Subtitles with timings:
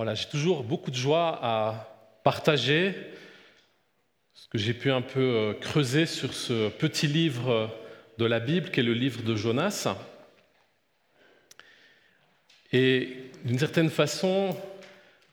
[0.00, 1.94] Voilà, j'ai toujours beaucoup de joie à
[2.24, 2.94] partager
[4.32, 7.70] ce que j'ai pu un peu euh, creuser sur ce petit livre
[8.16, 9.94] de la Bible qui est le livre de Jonas.
[12.72, 14.56] Et d'une certaine façon,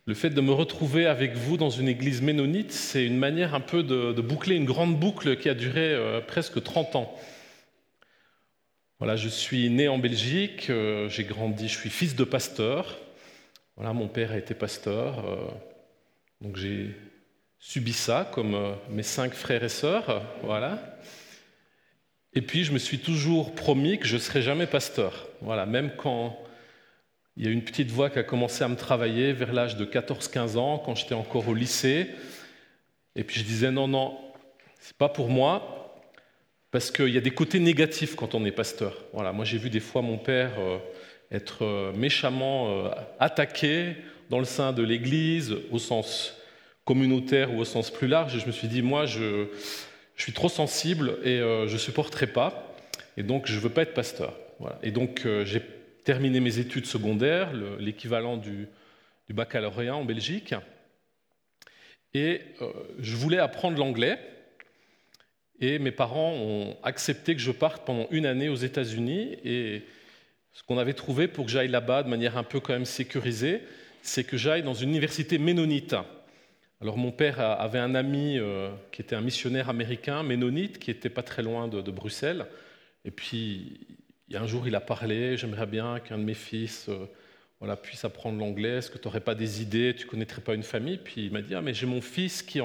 [0.06, 3.62] le fait de me retrouver avec vous dans une église ménonite, c'est une manière un
[3.62, 7.18] peu de, boucler une grande boucle qui a duré euh, presque 30 ans.
[9.00, 12.98] Voilà, je suis né en Belgique, euh, j'ai grandi, je suis fils de pasteur.
[13.78, 15.48] Voilà, mon père a été pasteur, euh,
[16.42, 16.96] donc j'ai
[17.60, 20.24] subi ça comme mes cinq frères et sœurs.
[20.44, 20.98] Voilà.
[22.34, 25.28] Et puis je me suis toujours promis que je ne serais jamais pasteur.
[25.42, 26.38] Voilà, même quand
[27.36, 29.86] il y a une petite voix qui a commencé à me travailler vers l'âge de
[29.86, 32.10] 14-15 ans, quand j'étais encore au lycée.
[33.16, 34.20] Et puis je disais non, non,
[34.80, 35.96] c'est pas pour moi,
[36.72, 39.06] parce qu'il y a des côtés négatifs quand on est pasteur.
[39.14, 40.78] Voilà, moi j'ai vu des fois mon père euh,
[41.32, 43.96] être euh, méchamment euh, attaqué
[44.30, 46.38] dans le sein de l'Église, au sens
[46.86, 48.36] communautaire ou au sens plus large.
[48.36, 49.48] Et je me suis dit, moi, je,
[50.16, 52.74] suis trop sensible et je ne supporterai pas.
[53.18, 54.34] Et donc, je ne veux pas être pasteur.
[54.82, 55.62] Et donc, j'ai
[56.08, 58.70] terminé mes études secondaires, l'équivalent du,
[59.30, 60.56] baccalauréat en Belgique.
[62.14, 64.18] Et euh, je voulais apprendre l'anglais.
[65.60, 69.38] Et mes parents ont accepté que je parte pendant une année aux États-Unis.
[69.44, 69.84] Et
[70.58, 73.62] ce qu'on avait trouvé pour que j'aille là-bas de manière un peu quand même sécurisée,
[74.02, 75.96] c'est que j'aille dans une université ménonite.
[76.82, 81.12] Alors mon père avait un ami euh, qui était un missionnaire américain, ménonite, qui était
[81.12, 82.48] pas très loin de, Bruxelles.
[83.06, 83.82] Et puis
[84.34, 88.78] un jour, il a parlé, j'aimerais bien qu'un de mes fils euh, puisse apprendre l'anglais,
[88.78, 90.98] est-ce que tu n'aurais pas des idées, tu ne connaîtrais pas une famille?
[90.98, 92.58] Puis il m'a dit, ah, mais j'ai mon fils qui,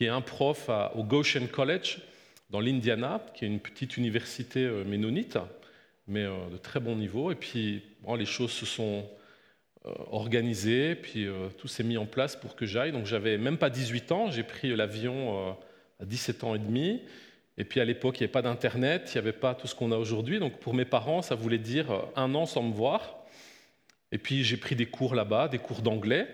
[0.00, 1.98] est un prof au Goshen College,
[2.48, 5.36] dans l'Indiana, qui est une petite université euh, ménonite,
[6.10, 7.32] mais euh, de très bon niveau.
[7.32, 7.82] Et puis,
[8.18, 9.08] les choses se sont
[10.10, 12.92] organisées, puis tout s'est mis en place pour que j'aille.
[12.92, 15.56] Donc j'avais même pas 18 ans, j'ai pris l'avion
[15.98, 17.00] à 17 ans et demi.
[17.60, 19.74] Et puis à l'époque, il n'y avait pas d'Internet, il n'y avait pas tout ce
[19.74, 20.38] qu'on a aujourd'hui.
[20.38, 23.18] Donc pour mes parents, ça voulait dire euh, un an sans me voir.
[24.12, 26.26] Et puis j'ai pris des cours là-bas, des cours d'anglais,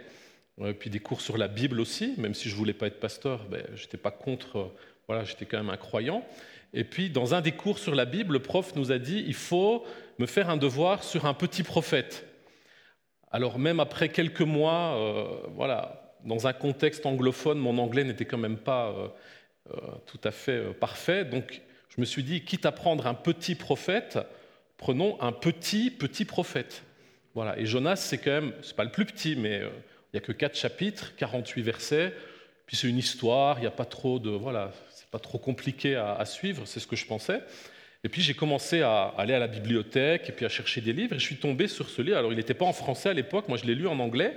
[0.61, 3.01] euh, puis des cours sur la Bible aussi, même si je ne voulais pas être
[3.01, 4.73] pasteur, ben, je n'étais pas contre, euh,
[5.09, 6.25] voilà, j'étais quand même un croyant.
[6.73, 9.35] Et puis dans un des cours sur la Bible, le prof nous a dit, il
[9.35, 9.85] faut
[10.19, 12.27] me faire un devoir sur un petit prophète.
[13.31, 14.99] Alors même après quelques mois,
[15.55, 18.95] voilà, dans un contexte anglophone, mon anglais n'était quand même pas
[19.73, 21.25] euh, tout à fait euh, parfait.
[21.25, 24.19] Donc je me suis dit, quitte à prendre un petit prophète,
[24.77, 26.85] prenons un petit, petit prophète.
[27.35, 27.59] Voilà.
[27.59, 29.71] Et Jonas, c'est quand même, c'est pas le plus petit, mais euh,
[30.13, 32.15] il n'y a que quatre chapitres, 48 versets,
[32.67, 34.73] puis c'est une histoire, il n'y a pas trop de, voilà,
[35.19, 37.41] trop compliqué à, suivre, c'est ce que je pensais.
[38.05, 41.15] Et puis j'ai commencé à aller à la bibliothèque et puis à chercher des livres,
[41.15, 42.17] et je suis tombé sur ce livre.
[42.17, 44.37] Alors il n'était pas en français à l'époque, moi je l'ai lu en anglais,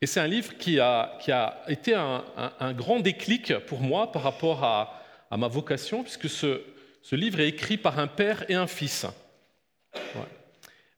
[0.00, 1.18] et c'est un livre qui a,
[1.66, 5.02] été un, grand déclic pour moi par rapport à,
[5.36, 6.62] ma vocation, puisque ce,
[7.12, 9.06] livre est écrit par un père et un fils.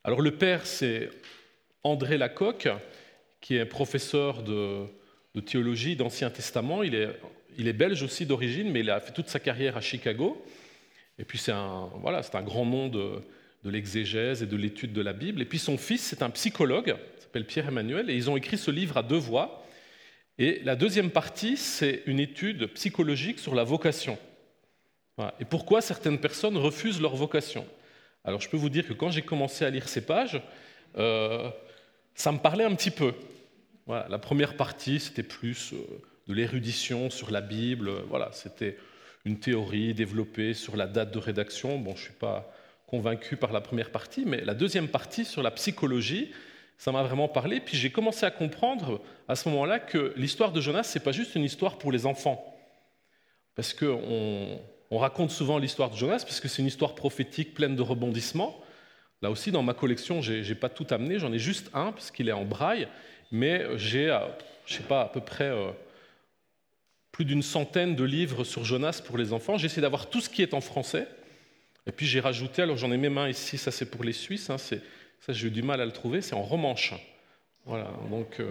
[0.05, 1.09] Alors le père, c'est
[1.83, 2.69] André Lacocque,
[3.41, 4.87] qui est professeur de,
[5.47, 6.83] théologie d'Ancien Testament.
[6.83, 7.09] Il est,
[7.73, 10.45] belge aussi d'origine, mais il a fait toute sa carrière à Chicago.
[11.19, 13.21] Et puis c'est un, voilà, un grand nom de,
[13.65, 15.43] de l'exégèse et de l'étude de la Bible.
[15.43, 16.97] Et puis son fils, c'est un psychologue
[17.31, 19.65] s'appelle Pierre-Emmanuel, et ils ont écrit ce livre à deux voix.
[20.37, 24.19] Et la deuxième partie, c'est une étude psychologique sur la vocation.
[25.39, 27.65] Et pourquoi certaines personnes refusent leur vocation?
[28.25, 30.43] Alors je peux vous dire que quand j'ai commencé à lire ces pages,
[30.99, 31.49] euh,
[32.17, 33.15] ça me parlait un petit peu.
[33.87, 35.77] La première partie, c'était plus euh,
[36.31, 37.91] de l'érudition sur la Bible.
[38.09, 38.77] Voilà, c'était
[39.25, 41.79] une théorie développée sur la date de rédaction.
[41.79, 42.53] Bon, je ne suis pas
[42.87, 46.31] convaincu par la première partie, mais la deuxième partie sur la psychologie,
[46.79, 47.61] ça m'a vraiment parlé.
[47.61, 51.13] Puis j'ai commencé à comprendre à ce moment-là que l'histoire de Jonas, ce n'est pas
[51.13, 52.57] juste une histoire pour les enfants.
[53.57, 54.61] Parce qu'on
[54.93, 58.57] on raconte souvent l'histoire de Jonas, parce que c'est une histoire prophétique pleine de rebondissements.
[59.21, 62.13] Là aussi, dans ma collection, je n'ai pas tout amené, j'en ai juste un, parce
[62.13, 62.87] qu'il est en braille,
[63.33, 64.21] mais j'ai, euh,
[64.65, 65.73] je sais pas, à peu près euh,
[67.21, 69.59] plus d'une centaine de livres sur Jonas pour les enfants.
[69.59, 71.07] J'essaie d'avoir tout ce qui est en français.
[71.87, 74.49] Et puis j'ai rajouté, alors j'en ai mes mains ici, ça c'est pour les Suisses,
[74.49, 74.77] hein, ça,
[75.29, 76.95] j'ai eu du mal à le trouver, c'est en romanche.
[77.67, 78.51] Voilà, donc euh,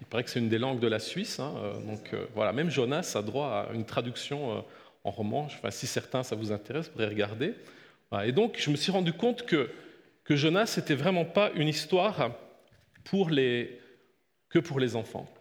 [0.00, 1.38] il paraît que c'est une des langues de la Suisse.
[1.38, 4.64] Hein, euh, donc euh, voilà, même Jonas a droit à une traduction
[5.04, 5.52] en romanche.
[5.58, 7.54] Enfin, si certains ça vous intéresse, vous pourrez regarder.
[8.24, 9.70] et donc je me suis rendu compte que,
[10.24, 12.32] que Jonas n'était vraiment pas une histoire
[13.04, 13.78] pour les,
[14.48, 15.32] que pour les enfants.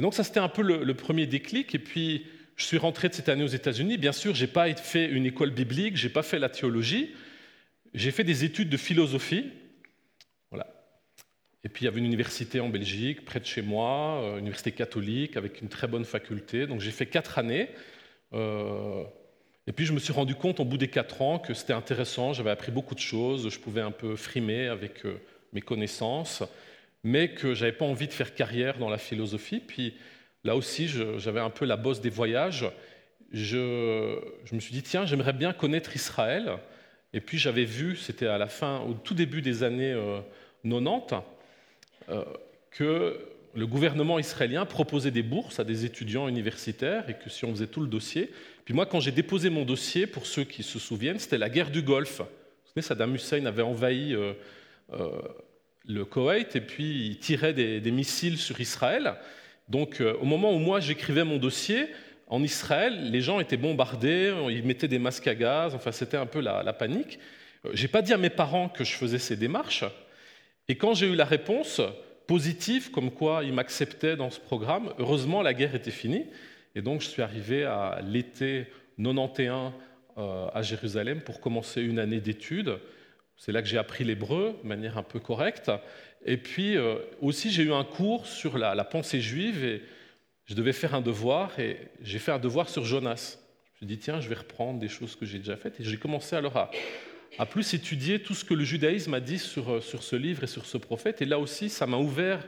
[0.00, 1.74] Et donc ça c'était un peu le, premier déclic.
[1.74, 2.24] Et puis
[2.56, 3.98] je suis rentré de cette année aux États-Unis.
[3.98, 7.14] Bien sûr, j'ai pas fait une école biblique, j'ai pas fait la théologie.
[7.92, 9.50] J'ai fait des études de philosophie.
[10.50, 10.66] Voilà.
[11.64, 14.72] et puis il y avait une université en Belgique, près de chez moi, une université
[14.72, 16.66] catholique, avec une très bonne faculté.
[16.66, 17.68] Donc j'ai fait quatre années.
[18.32, 22.32] et puis je me suis rendu compte au bout des quatre ans que c'était intéressant,
[22.32, 25.02] j'avais appris beaucoup de choses, je pouvais un peu frimer avec
[25.52, 26.42] mes connaissances,
[27.02, 29.60] mais que j'avais pas envie de faire carrière dans la philosophie.
[29.60, 29.94] Puis
[30.44, 30.88] là aussi,
[31.18, 32.66] j'avais un peu la bosse des voyages.
[33.32, 34.18] Je,
[34.52, 36.58] me suis dit, tiens, j'aimerais bien connaître Israël.
[37.12, 39.96] Et puis j'avais vu, c'était à la fin, au tout début des années
[40.64, 41.20] 90, euh,
[42.10, 42.24] euh,
[42.70, 43.18] que
[43.54, 47.66] le gouvernement israélien proposait des bourses à des étudiants universitaires et que si on faisait
[47.66, 48.30] tout le dossier.
[48.64, 51.70] Puis moi, quand j'ai déposé mon dossier, pour ceux qui se souviennent, c'était la guerre
[51.70, 52.20] du Golfe.
[52.20, 54.34] Vous savez, Saddam Hussein avait envahi euh,
[55.86, 59.14] le Koweït et puis il tirait des, missiles sur Israël.
[59.68, 61.88] Donc au moment où moi j'écrivais mon dossier,
[62.30, 66.26] en Israël, les gens étaient bombardés, ils mettaient des masques à gaz, enfin c'était un
[66.26, 67.18] peu la, panique.
[67.64, 69.84] Euh, j'ai pas dit à mes parents que je faisais ces démarches,
[70.68, 71.82] et quand j'ai eu la réponse
[72.28, 76.26] positive, comme quoi ils m'acceptaient dans ce programme, heureusement la guerre était finie,
[76.76, 79.72] et donc je suis arrivé à l'été 91
[80.16, 82.78] euh, à Jérusalem pour commencer une année d'études.
[83.40, 85.70] C'est là que j'ai appris l'hébreu de manière un peu correcte.
[86.26, 89.82] Et puis euh, aussi j'ai eu un cours sur la, pensée juive et
[90.44, 93.38] je devais faire un devoir et j'ai fait un devoir sur Jonas.
[93.64, 95.80] Je me suis dit, tiens, je vais reprendre des choses que j'ai déjà faites.
[95.80, 96.70] Et j'ai commencé alors
[97.38, 100.44] à, plus étudier tout ce que le judaïsme a dit sur, euh, sur ce livre
[100.44, 101.22] et sur ce prophète.
[101.22, 102.46] Et là aussi, ça m'a ouvert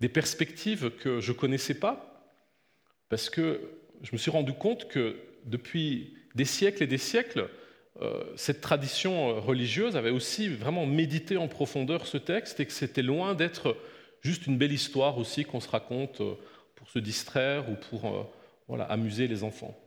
[0.00, 2.26] des perspectives que je ne connaissais pas,
[3.10, 3.60] parce que
[4.00, 5.14] je me suis rendu compte que
[5.44, 7.50] depuis des siècles et des siècles,
[8.36, 13.02] cette tradition euh, religieuse avait aussi vraiment médité en profondeur ce texte et que c'était
[13.02, 13.76] loin d'être
[14.22, 16.22] juste une belle histoire aussi qu'on se raconte
[16.82, 18.22] pour se distraire ou pour euh,
[18.66, 19.78] voilà, amuser les enfants.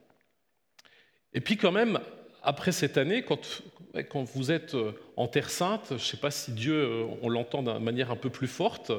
[1.33, 1.99] Et puis quand même,
[2.41, 3.63] après cette année, quand,
[4.09, 7.27] quand vous êtes euh, en Terre Sainte, je ne sais pas si Dieu, euh, on
[7.27, 8.91] l'entend d'une manière un peu plus forte,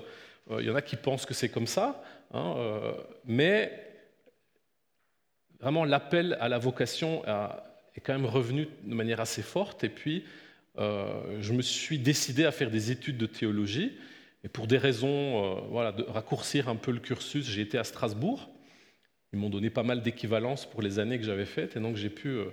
[0.50, 2.54] il y en a qui pensent que c'est comme ça, hein,
[3.24, 3.72] mais
[5.58, 7.24] vraiment l'appel à la vocation
[7.96, 10.24] est quand même revenu de manière assez forte, et puis
[10.78, 13.92] je me suis décidé à faire des études de théologie,
[14.46, 17.82] et pour des raisons euh, voilà, de raccourcir un peu le cursus, j'ai été à
[17.82, 18.48] Strasbourg.
[19.32, 22.10] Ils m'ont donné pas mal d'équivalence pour les années que j'avais faites, et donc j'ai
[22.10, 22.44] pu euh,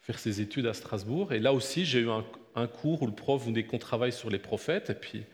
[0.00, 1.32] faire ces études à Strasbourg.
[1.32, 4.38] Et là aussi, j'ai eu un, cours où le prof voulait qu'on travaille sur les
[4.38, 5.24] prophètes, et puis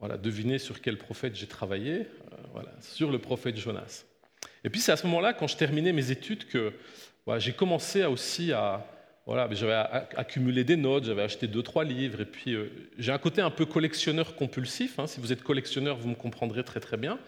[0.00, 4.06] voilà, devinez sur quel prophète j'ai travaillé, euh, voilà, sur le prophète Jonas.
[4.64, 6.72] Et puis c'est à ce moment-là, quand je terminais mes études, que
[7.38, 8.84] j'ai commencé aussi à,
[9.26, 9.74] voilà, j'avais
[10.16, 13.50] accumulé des notes, j'avais acheté deux, trois livres, et puis euh, j'ai un côté un
[13.50, 14.98] peu collectionneur compulsif.
[14.98, 15.06] Hein.
[15.06, 17.18] Si vous êtes collectionneur, vous me comprendrez très très bien.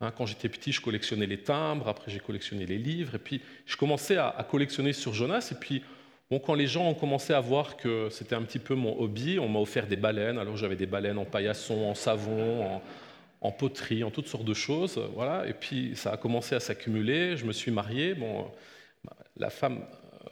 [0.00, 0.12] Hein.
[0.16, 3.76] quand j'étais petit, je collectionnais les timbres, après j'ai collectionné les livres, et puis je
[3.76, 5.82] commençais à, collectionner sur Jonas, et puis
[6.30, 9.38] bon, quand les gens ont commencé à voir que c'était un petit peu mon hobby,
[9.38, 12.80] on m'a offert des baleines, alors j'avais des baleines en paillasson, en savon,
[13.40, 17.38] en, poterie, en toutes sortes de choses, voilà, et puis ça a commencé à s'accumuler,
[17.38, 18.46] je me suis marié, bon,
[19.36, 19.84] la femme,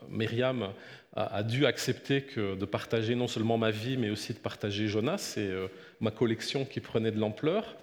[0.09, 0.73] Myriam,
[1.17, 5.41] a, dû accepter de partager non seulement ma vie, mais aussi de partager Jonas et
[5.41, 5.69] euh,
[6.01, 7.77] ma collection qui prenait de l'ampleur.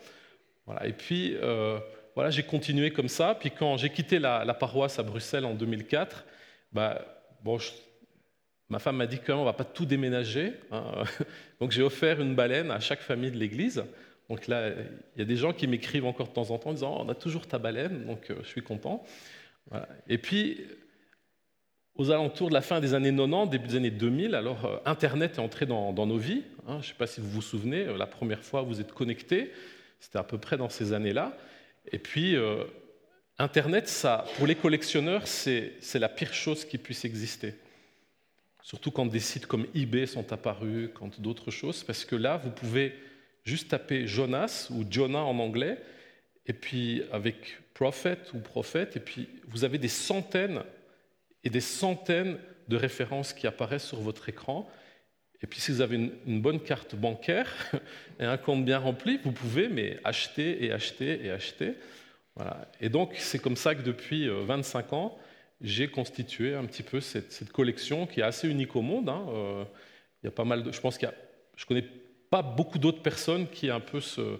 [0.67, 0.85] Voilà.
[0.85, 1.79] Et puis, euh,
[2.13, 3.35] voilà, j'ai continué comme ça.
[3.35, 6.25] Puis quand j'ai quitté la, paroisse à Bruxelles en 2004,
[6.71, 7.03] bah,
[7.43, 7.57] bon,
[8.69, 10.53] ma femme m'a dit qu'on ne va pas tout déménager.
[10.71, 11.03] Hein.
[11.59, 13.83] Donc j'ai offert une baleine à chaque famille de l'Église.
[14.29, 14.69] Donc là,
[15.15, 17.03] il y a des gens qui m'écrivent encore de temps en temps en disant oh,
[17.03, 19.03] On a toujours ta baleine, donc euh, je suis content.
[20.07, 20.67] Et puis,
[21.95, 25.35] aux alentours de la fin des années 90, début des années 2000, alors euh, Internet
[25.35, 26.43] est entré dans, nos vies.
[26.67, 26.79] Hein.
[26.81, 29.51] je ne sais pas si vous vous souvenez, euh, la première fois vous êtes connecté,
[29.99, 31.37] c'était à peu près dans ces années-là.
[31.91, 32.63] Et puis, euh,
[33.37, 33.91] Internet,
[34.37, 37.55] pour les collectionneurs, c'est la pire chose qui puisse exister.
[38.61, 42.51] Surtout quand des sites comme eBay sont apparus, quand d'autres choses, parce que là, vous
[42.51, 42.93] pouvez
[43.43, 45.77] juste taper Jonas ou Jonah en anglais,
[46.45, 50.63] et puis avec prophet ou prophète, et puis vous avez des centaines
[51.43, 54.69] et des centaines de références qui apparaissent sur votre écran.
[55.41, 57.53] Et puis si vous avez une, bonne carte bancaire
[58.19, 61.73] et un compte bien rempli, vous pouvez mais acheter et acheter et acheter.
[62.35, 62.71] Voilà.
[62.79, 65.17] Et donc c'est comme ça que depuis 25 euh, ans,
[65.61, 69.09] j'ai constitué un petit peu cette, collection qui est assez unique au monde.
[69.09, 69.25] Hein.
[69.29, 69.63] Euh,
[70.21, 71.15] il y a pas mal je pense qu'il y a,
[71.57, 71.85] je connais
[72.29, 74.39] pas beaucoup d'autres personnes qui ont un peu ce,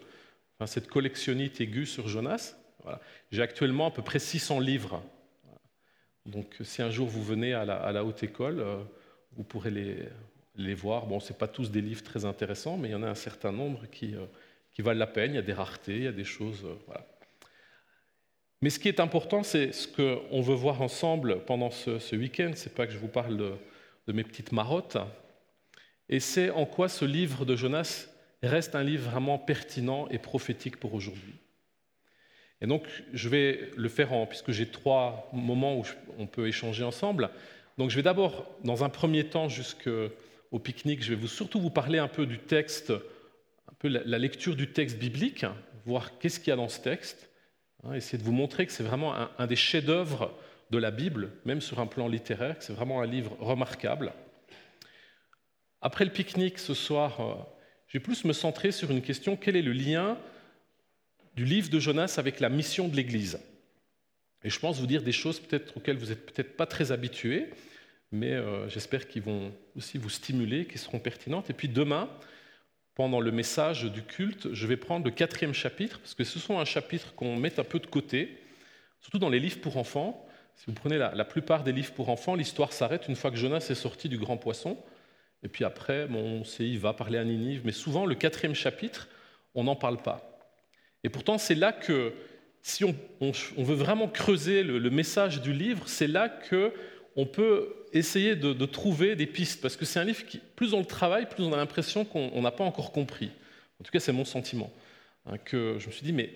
[0.66, 2.56] cette collectionnite aiguë sur Jonas.
[2.82, 3.02] Voilà.
[3.32, 5.04] J'ai actuellement à peu près 600 livres
[6.26, 8.78] donc si un jour vous venez à la, haute école, euh,
[9.36, 9.72] vous pourrez
[10.56, 11.06] les, voir.
[11.06, 13.52] Bon, ce pas tous des livres très intéressants, mais il y en a un certain
[13.52, 14.26] nombre qui, euh,
[14.80, 15.32] valent la peine.
[15.32, 16.64] Il y a des raretés, il y a des choses.
[16.64, 17.06] Euh, voilà.
[18.62, 22.52] Mais ce qui est important, c'est ce qu'on veut voir ensemble pendant ce, week-end.
[22.56, 24.98] Ce n'est pas que je vous parle de, mes petites marottes.
[26.08, 28.08] Et c'est en quoi ce livre de Jonas
[28.42, 31.43] reste un livre vraiment pertinent et prophétique pour aujourd'hui.
[32.64, 35.84] Et donc, je vais le faire puisque j'ai trois moments où
[36.18, 37.30] on peut échanger ensemble.
[37.78, 41.70] Donc, je vais d'abord, dans un premier temps, jusqu'au pique-nique, je vais vous, surtout vous
[41.70, 45.46] parler un peu du texte, un peu la, lecture du texte biblique,
[45.86, 47.30] voir qu'est-ce qu'il y a dans ce texte,
[47.84, 50.34] hein, essayer de vous montrer que c'est vraiment un, des chefs-d'œuvre
[50.72, 54.14] de la Bible, même sur un plan littéraire, que c'est vraiment un livre remarquable.
[55.82, 57.34] Après le pique-nique ce soir, euh,
[57.88, 60.18] je vais plus me centrer sur une question quel est le lien
[61.36, 63.40] du livre de Jonas avec la mission de l'Église.
[64.44, 67.50] Et je pense vous dire des choses peut-être auxquelles vous n'êtes peut-être pas très habitués,
[68.12, 71.50] mais euh, j'espère qu'ils vont aussi vous stimuler, qu'ils seront pertinentes.
[71.50, 72.10] Et puis demain,
[72.96, 76.60] pendant le message du culte, je vais prendre le quatrième chapitre, parce que ce sont
[76.60, 78.38] un chapitre qu'on met un peu de côté,
[79.02, 80.28] surtout dans les livres pour enfants.
[80.56, 83.66] Si vous prenez la, plupart des livres pour enfants, l'histoire s'arrête une fois que Jonas
[83.70, 84.78] est sorti du grand poisson.
[85.42, 88.54] Et puis après, bon, on sait, il va parler à Ninive, mais souvent le quatrième
[88.54, 89.08] chapitre,
[89.56, 90.33] on n'en parle pas.
[91.04, 92.14] Et pourtant, c'est là que,
[92.62, 92.96] si on,
[93.58, 96.72] veut vraiment creuser le, message du livre, c'est là que
[97.16, 100.80] on peut essayer de, trouver des pistes, parce que c'est un livre qui, plus on
[100.80, 103.32] le travaille, plus on a l'impression qu'on n'a pas encore compris.
[103.80, 104.72] En tout cas, c'est mon sentiment.
[105.26, 106.34] Hein, que je me suis dit, mais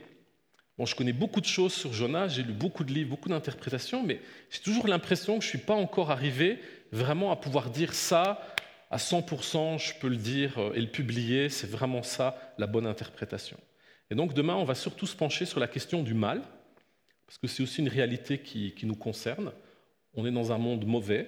[0.78, 4.04] bon, je connais beaucoup de choses sur Jonas, j'ai lu beaucoup de livres, beaucoup d'interprétations,
[4.04, 4.20] mais
[4.50, 6.60] j'ai toujours l'impression que je ne suis pas encore arrivé
[6.92, 8.42] vraiment à pouvoir dire ça
[8.90, 12.88] à 100%, je peux le dire euh, et le publier, c'est vraiment ça la bonne
[12.88, 13.58] interprétation.
[14.10, 16.42] Et donc demain, on va surtout se pencher sur la question du mal,
[17.26, 19.52] parce que c'est aussi une réalité qui, nous concerne.
[20.14, 21.28] On est dans un monde mauvais,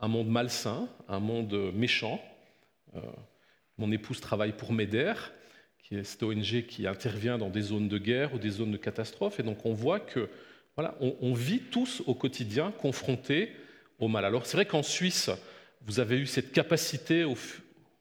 [0.00, 2.22] un monde malsain, un monde méchant.
[2.94, 3.00] Euh,
[3.78, 5.14] mon épouse travaille pour MEDER,
[5.82, 8.76] qui est cette ONG qui intervient dans des zones de guerre ou des zones de
[8.76, 9.40] catastrophe.
[9.40, 10.28] Et donc on voit que
[10.76, 13.50] voilà, on, vit tous au quotidien confrontés
[13.98, 14.24] au mal.
[14.24, 15.28] Alors c'est vrai qu'en Suisse,
[15.84, 17.36] vous avez eu cette capacité au,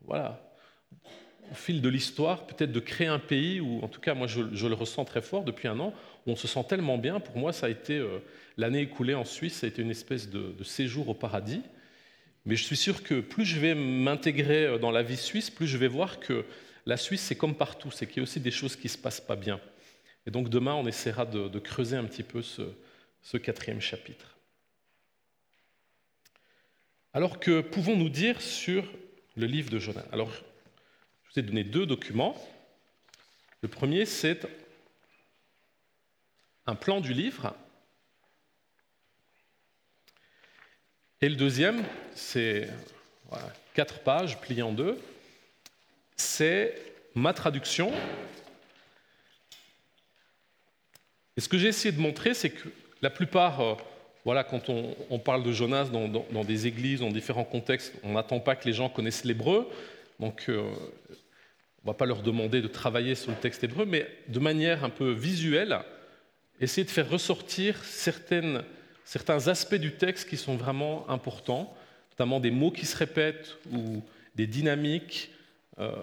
[0.05, 0.46] voilà,
[1.51, 4.41] au fil de l'histoire, peut-être de créer un pays où, en tout cas, moi je,
[4.41, 5.93] le ressens très fort depuis un an,
[6.25, 7.19] où on se sent tellement bien.
[7.19, 8.19] Pour moi, ça a été euh,
[8.57, 11.61] l'année écoulée en Suisse, ça a été une espèce de, séjour au paradis.
[12.45, 15.67] Mais je suis sûr que plus je vais m'intégrer euh, dans la vie suisse, plus
[15.67, 16.45] je vais voir que
[16.85, 18.97] la Suisse, c'est comme partout, c'est qu'il y a aussi des choses qui ne se
[18.97, 19.59] passent pas bien.
[20.25, 22.61] Et donc demain, on essaiera de, creuser un petit peu ce,
[23.21, 24.37] ce quatrième chapitre.
[27.13, 28.83] Alors que pouvons-nous dire sur
[29.35, 30.05] le livre de Jonas?
[30.11, 30.31] Alors,
[31.37, 32.35] vous ai donné deux documents.
[33.61, 34.47] Le premier, c'est
[36.65, 37.53] un plan du livre.
[41.21, 41.83] Et le deuxième,
[42.15, 42.69] c'est
[43.75, 44.99] quatre pages pliées en deux.
[46.15, 46.81] C'est
[47.13, 47.91] ma traduction.
[51.35, 52.69] Et ce que j'ai essayé de montrer, c'est que
[53.03, 53.75] la plupart, euh,
[54.25, 58.39] voilà, quand on, parle de Jonas dans, dans, des églises, dans différents contextes, on n'attend
[58.39, 59.69] pas que les gens connaissent l'hébreu.
[60.19, 60.73] Donc, euh,
[61.87, 64.83] on ne va pas leur demander de travailler sur le texte hébreu, mais de manière
[64.83, 65.79] un peu visuelle,
[66.59, 71.73] essayer de faire ressortir certains aspects du texte qui sont vraiment importants,
[72.11, 74.03] notamment des mots qui se répètent ou
[74.35, 75.31] des dynamiques
[75.79, 75.93] euh,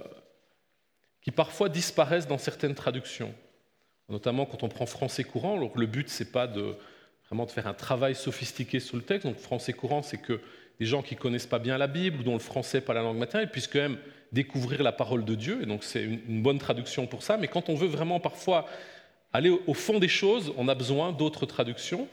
[1.21, 3.35] qui parfois disparaissent dans certaines traductions.
[4.09, 6.77] Notamment quand on prend français courant, le but, c'est pas de
[7.27, 9.27] vraiment de faire un travail sophistiqué sur le texte.
[9.27, 10.41] Donc français courant, c'est que
[10.81, 13.03] des gens qui connaissent pas bien la Bible ou dont le français n'est pas la
[13.03, 13.99] langue maternelle puissent quand même
[14.33, 15.61] découvrir la parole de Dieu.
[15.63, 17.37] Et donc c'est une bonne traduction pour ça.
[17.37, 18.67] Mais quand on veut vraiment parfois
[19.33, 22.09] aller au fond des choses, on a besoin d'autres traductions.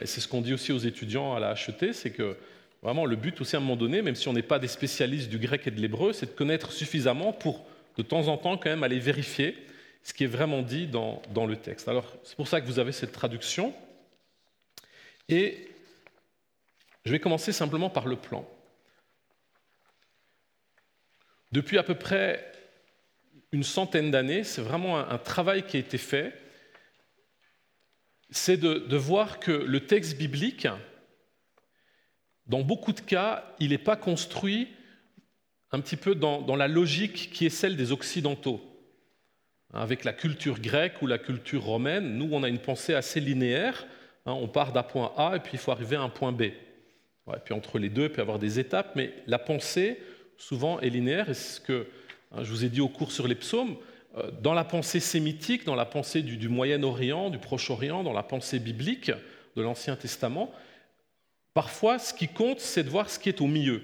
[0.00, 2.36] Et c'est ce qu'on dit aussi aux étudiants à la HET, c'est que
[2.82, 5.30] vraiment le but aussi à un moment donné, même si on n'est pas des spécialistes
[5.30, 7.64] du grec et de l'hébreu, c'est de connaître suffisamment pour
[7.96, 9.56] de temps en temps quand même aller vérifier
[10.02, 11.88] ce qui est vraiment dit dans, dans le texte.
[11.88, 13.72] Alors c'est pour ça que vous avez cette traduction.
[15.28, 15.68] Et
[17.04, 18.48] je vais commencer simplement par le plan.
[21.52, 22.50] Depuis à peu près
[23.52, 26.34] une centaine d'années, c'est vraiment un, travail qui a été fait,
[28.30, 30.66] c'est de, voir que le texte biblique,
[32.46, 34.68] dans beaucoup de cas, il n'est pas construit
[35.70, 38.60] un petit peu dans, la logique qui est celle des Occidentaux.
[39.72, 43.86] Avec la culture grecque ou la culture romaine, nous, on a une pensée assez linéaire.
[44.26, 46.44] Hein, on part d'un point A et puis il faut arriver à un point B
[47.44, 49.98] puis entre les deux, il peut y avoir des étapes, mais la pensée,
[50.36, 51.30] souvent, est linéaire.
[51.30, 51.86] Et c'est ce que
[52.32, 53.76] hein, je vous ai dit au cours sur les psaumes.
[54.16, 58.58] Euh, dans la pensée sémitique, dans la pensée du, Moyen-Orient, du Proche-Orient, dans la pensée
[58.58, 59.10] biblique
[59.56, 60.52] de l'Ancien Testament,
[61.54, 63.82] parfois, ce qui compte, c'est de voir ce qui est au milieu.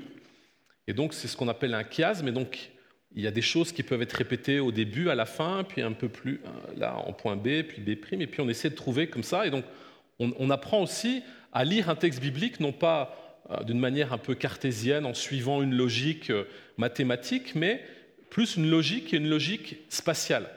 [0.87, 2.29] Et donc, c'est ce qu'on appelle un chiasme.
[2.29, 2.71] Et donc,
[3.15, 5.81] il y a des choses qui peuvent être répétées au début, à la fin, puis
[5.81, 8.75] un peu plus euh, là en point B, puis B', et puis on essaie de
[8.75, 9.47] trouver comme ça.
[9.47, 9.65] Et donc,
[10.19, 13.20] on apprend aussi à lire un texte biblique, non pas
[13.65, 16.45] d'une manière un peu cartésienne, en suivant une logique euh,
[16.77, 17.85] mathématique, mais
[18.31, 20.49] plus une logique est une logique spatiale.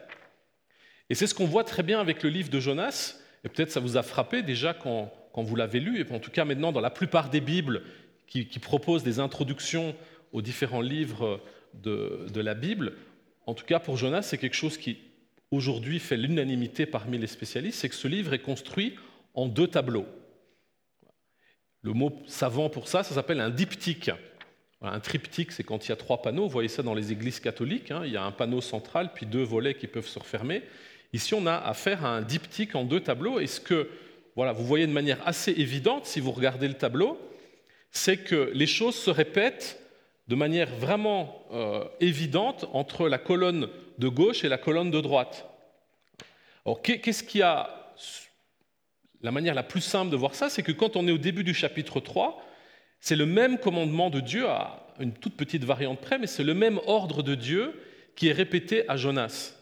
[1.09, 3.79] Et c'est ce qu'on voit très bien avec le livre de Jonas, et peut-être ça
[3.79, 6.91] vous a frappé déjà quand, vous l'avez lu, et en tout cas maintenant dans la
[6.91, 7.81] plupart des Bibles
[8.27, 9.95] qui, proposent des introductions
[10.31, 11.41] aux différents livres
[11.73, 12.93] de, de la Bible,
[13.45, 14.97] en tout cas pour Jonas, c'est quelque chose qui
[15.51, 18.95] aujourd'hui fait l'unanimité parmi les spécialistes, c'est que ce livre est construit
[19.33, 20.07] en deux tableaux.
[21.83, 24.09] Le mot savant pour ça, ça s'appelle un diptyque.
[24.81, 26.43] Un triptyque, c'est quand il y a trois panneaux.
[26.43, 27.91] Vous voyez ça dans les églises catholiques.
[27.91, 28.03] Hein.
[28.05, 30.63] Il y a un panneau central, puis deux volets qui peuvent se refermer.
[31.13, 33.39] Ici, on a affaire à un diptyque en deux tableaux.
[33.39, 33.89] Et ce que
[34.35, 37.19] voilà, vous voyez de manière assez évidente, si vous regardez le tableau,
[37.91, 39.79] c'est que les choses se répètent
[40.27, 43.67] de manière vraiment euh, évidente entre la colonne
[43.99, 45.45] de gauche et la colonne de droite.
[46.65, 47.93] Alors, qu'est-ce qui a
[49.23, 51.45] la manière la plus simple de voir ça, c'est que quand on est au début
[51.45, 52.45] du chapitre 3,
[52.99, 56.53] c'est le même commandement de Dieu, à une toute petite variante près, mais c'est le
[56.53, 57.73] même ordre de Dieu
[58.15, 59.55] qui est répété à Jonas.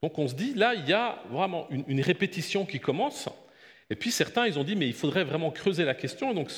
[0.00, 3.28] Donc on se dit, là, il y a vraiment une, répétition qui commence.
[3.90, 6.32] Et puis certains, ils ont dit, mais il faudrait vraiment creuser la question.
[6.32, 6.50] Donc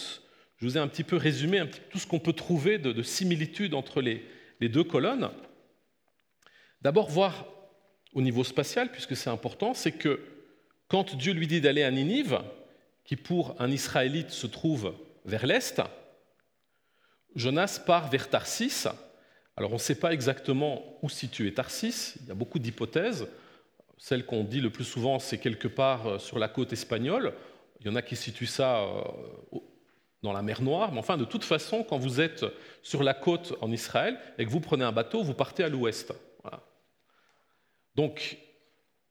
[0.58, 4.02] je vous ai un petit peu résumé tout ce qu'on peut trouver de, similitudes entre
[4.02, 4.22] les
[4.68, 5.30] deux colonnes.
[6.82, 7.46] D'abord, voir
[8.12, 10.20] au niveau spatial, puisque c'est important, c'est que
[10.88, 12.40] quand Dieu lui dit d'aller à Ninive,
[13.04, 15.80] qui pour un Israélite se trouve vers l'est,
[17.34, 18.86] Jonas part vers Tarsis.
[19.56, 23.28] Alors on ne sait pas exactement où situer Tarsis, il y a beaucoup d'hypothèses.
[23.98, 27.32] Celle qu'on dit le plus souvent, c'est quelque part euh, sur la côte espagnole.
[27.80, 29.58] Il y en a qui situent ça euh,
[30.22, 30.92] dans la mer Noire.
[30.92, 32.44] Mais enfin, de toute façon, quand vous êtes
[32.82, 36.12] sur la côte en Israël et que vous prenez un bateau, vous partez à l'ouest.
[37.94, 38.36] Donc,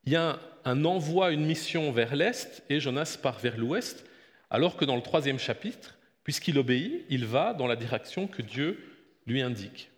[0.05, 4.05] il y a un envoi, une mission vers l'est, et Jonas part vers l'ouest,
[4.49, 8.83] alors que dans le troisième chapitre, puisqu'il obéit, il va dans la direction que Dieu
[9.27, 9.89] lui indique.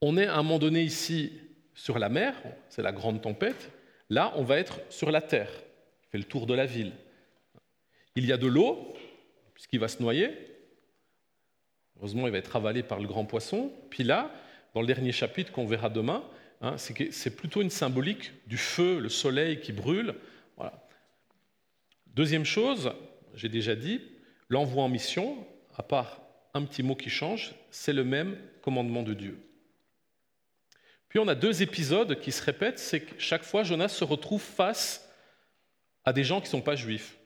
[0.00, 1.32] On est à un moment donné ici
[1.74, 2.34] sur la mer,
[2.68, 3.70] c'est la grande tempête,
[4.10, 5.50] là on va être sur la terre,
[6.04, 6.92] il fait le tour de la ville.
[8.14, 8.94] Il y a de l'eau,
[9.54, 10.30] puisqu'il va se noyer,
[11.96, 14.30] heureusement il va être avalé par le grand poisson, puis là,
[14.74, 16.22] dans le dernier chapitre qu'on verra demain,
[16.60, 20.14] Hein, c'est plutôt une symbolique du feu, le soleil qui brûle.
[22.06, 22.92] Deuxième chose,
[23.34, 24.00] j'ai déjà dit,
[24.48, 26.20] l'envoi en mission, à part
[26.54, 29.38] un petit mot qui change, c'est le même commandement de Dieu.
[31.08, 34.42] Puis on a deux épisodes qui se répètent, c'est que chaque fois Jonas se retrouve
[34.42, 35.08] face
[36.04, 37.16] à des gens qui ne sont pas juifs.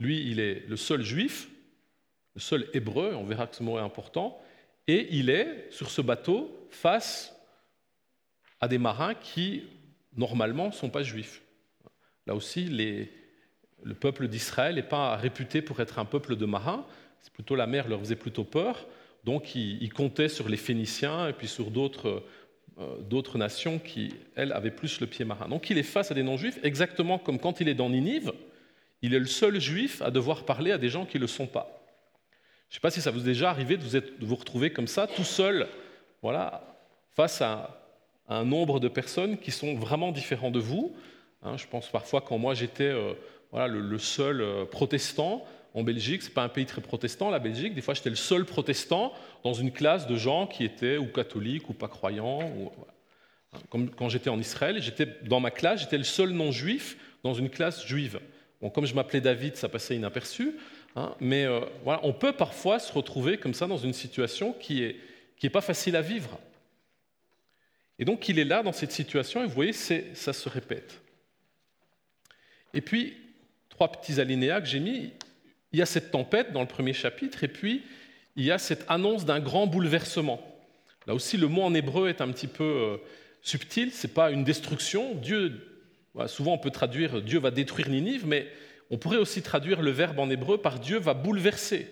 [0.00, 1.48] Lui, il est le seul juif,
[2.34, 4.42] le seul hébreu, on verra que ce mot est important,
[4.88, 7.31] et il est sur ce bateau face
[8.62, 9.64] à des marins qui,
[10.16, 11.42] normalement, ne sont pas juifs.
[12.26, 16.86] Là aussi, le peuple d'Israël n'est pas réputé pour être un peuple de marins,
[17.20, 18.86] c'est plutôt la mer leur faisait plutôt peur,
[19.24, 22.24] donc ils, comptaient sur les Phéniciens et puis sur d'autres
[22.78, 25.48] euh, d'autres nations qui, elles, avaient plus le pied marin.
[25.48, 28.32] Donc il est face à des non-juifs, exactement comme quand il est dans Ninive,
[29.02, 31.46] il est le seul juif à devoir parler à des gens qui ne le sont
[31.46, 31.84] pas.
[32.68, 34.72] Je ne sais pas si ça vous est déjà arrivé de vous, de vous retrouver
[34.72, 35.68] comme ça, tout seul,
[36.22, 36.64] voilà,
[37.14, 37.81] face à
[38.32, 40.94] un nombre de personnes qui sont vraiment différents de vous.
[41.42, 43.14] Hein, je pense parfois quand moi j'étais euh,
[43.52, 47.74] le, seul euh, protestant en Belgique, ce n'est pas un pays très protestant, la Belgique,
[47.74, 51.68] des fois j'étais le seul protestant dans une classe de gens qui étaient ou catholiques
[51.68, 52.40] ou pas croyants.
[53.54, 57.34] Hein, Comme quand j'étais en Israël, j'étais dans ma classe, j'étais le seul non-juif dans
[57.34, 58.20] une classe juive.
[58.74, 60.56] Comme je m'appelais David, ça passait inaperçu,
[60.94, 64.96] hein, mais euh, on peut parfois se retrouver comme ça dans une situation qui n'est
[65.36, 66.38] qui est pas facile à vivre.
[68.02, 71.00] Et donc il est là dans cette situation, et vous voyez, ça se répète.
[72.74, 73.16] Et puis,
[73.68, 75.12] trois petits alinéas que j'ai mis,
[75.70, 77.84] il y a cette tempête dans le premier chapitre, et puis
[78.34, 80.40] il y a cette annonce d'un grand bouleversement.
[81.06, 82.96] Là aussi, le mot en hébreu est un petit peu euh,
[83.40, 85.14] subtil, ce n'est pas une destruction.
[85.14, 85.64] Dieu,
[86.26, 88.48] souvent on peut traduire Dieu va détruire Ninive, mais
[88.90, 91.88] on pourrait aussi traduire le verbe en hébreu par Dieu va bouleverser.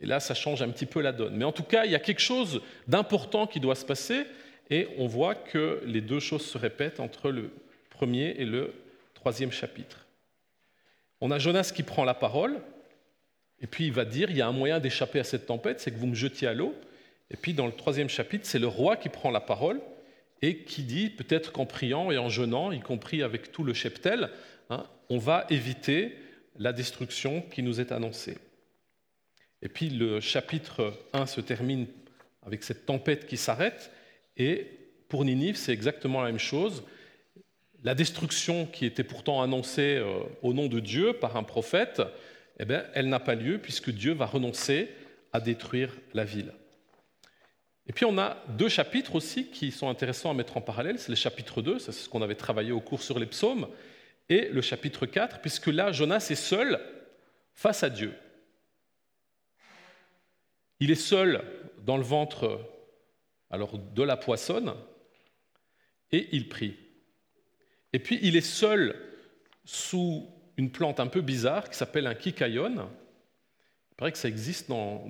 [0.00, 1.34] Et là, ça change un petit peu la donne.
[1.34, 4.24] Mais en tout cas, il y a quelque chose d'important qui doit se passer,
[4.70, 7.50] et on voit que les deux choses se répètent entre le
[7.90, 8.72] premier et le
[9.14, 10.06] troisième chapitre.
[11.20, 12.60] On a Jonas qui prend la parole,
[13.60, 15.90] et puis il va dire, il y a un moyen d'échapper à cette tempête, c'est
[15.90, 16.74] que vous me jetiez à l'eau.
[17.30, 19.80] Et puis dans le troisième chapitre, c'est le roi qui prend la parole
[20.42, 24.30] et qui dit, peut-être qu'en priant et en jeûnant, y compris avec tout le cheptel,
[24.68, 26.16] hein, on va éviter
[26.58, 28.38] la destruction qui nous est annoncée.
[29.62, 31.86] Et puis le chapitre 1 se termine
[32.42, 33.90] avec cette tempête qui s'arrête,
[34.36, 34.66] et
[35.08, 36.84] pour Ninive, c'est exactement la même chose.
[37.84, 42.02] La destruction qui était pourtant annoncée euh, au nom de Dieu par un prophète,
[42.58, 44.88] eh bien, elle n'a pas lieu puisque Dieu va renoncer
[45.32, 46.52] à détruire la ville.
[47.86, 50.98] Et puis on a deux chapitres aussi qui sont intéressants à mettre en parallèle.
[50.98, 53.68] C'est le chapitre 2, c'est ce qu'on avait travaillé au cours sur les psaumes,
[54.28, 56.80] et le chapitre 4, puisque là, Jonas est seul
[57.54, 58.12] face à Dieu.
[60.80, 61.44] Il est seul
[61.84, 62.60] dans le ventre
[63.50, 64.74] alors, de la poissonne
[66.12, 66.76] et il prie.
[67.92, 68.96] Et puis il est seul
[69.64, 72.88] sous une plante un peu bizarre qui s'appelle un kikayon.
[73.90, 75.08] Il paraît que ça existe dans,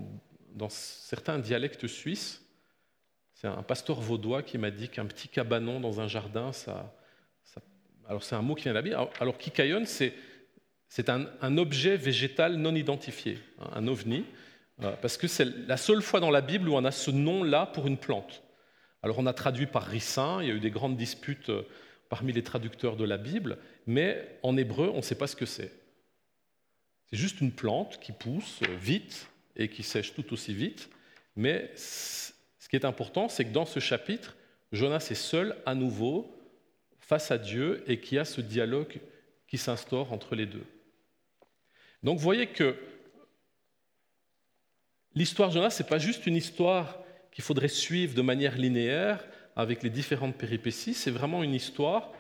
[0.69, 2.43] certains dialectes suisses.
[3.35, 6.95] C'est un pasteur vaudois qui m'a dit qu'un petit cabanon dans un jardin, ça.
[8.09, 8.95] alors c'est un mot qui vient de.
[9.21, 10.15] Alors, kikayon, c'est,
[10.89, 14.25] c'est un, objet végétal non identifié, hein, un ovni,
[14.79, 17.87] parce que c'est la seule fois dans la Bible où on a ce nom-là pour
[17.87, 18.43] une plante.
[19.03, 21.63] Alors on a traduit par ricin, il y a eu des grandes disputes euh,
[22.09, 25.47] parmi les traducteurs de la Bible, mais en hébreu, on ne sait pas ce que
[25.47, 25.73] c'est.
[27.07, 30.91] C'est juste une plante qui pousse vite et qui sèche tout aussi vite,
[31.37, 32.33] mais ce
[32.69, 34.37] qui est important, c'est que dans ce chapitre,
[34.73, 36.37] Jonas est seul à nouveau
[36.99, 39.01] face à Dieu et qu'il y a ce dialogue
[39.47, 40.65] qui s'instaure entre les deux.
[42.03, 42.77] Donc vous voyez que
[45.17, 47.01] l'histoire de Jonas, ce n'est pas juste une histoire
[47.33, 49.27] qu'il faudrait suivre de manière linéaire
[49.57, 52.13] avec les différentes péripéties, c'est vraiment une histoire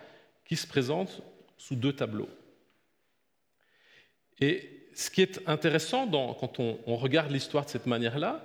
[0.45, 1.23] qui se présente
[1.59, 2.31] sous deux tableaux.
[4.41, 8.45] Et ce qui est intéressant quand on, on regarde l'histoire de cette manière-là,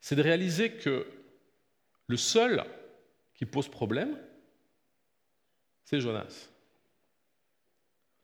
[0.00, 1.06] c'est de réaliser que
[2.06, 2.64] le seul
[3.34, 4.16] qui pose problème,
[5.84, 6.48] c'est Jonas.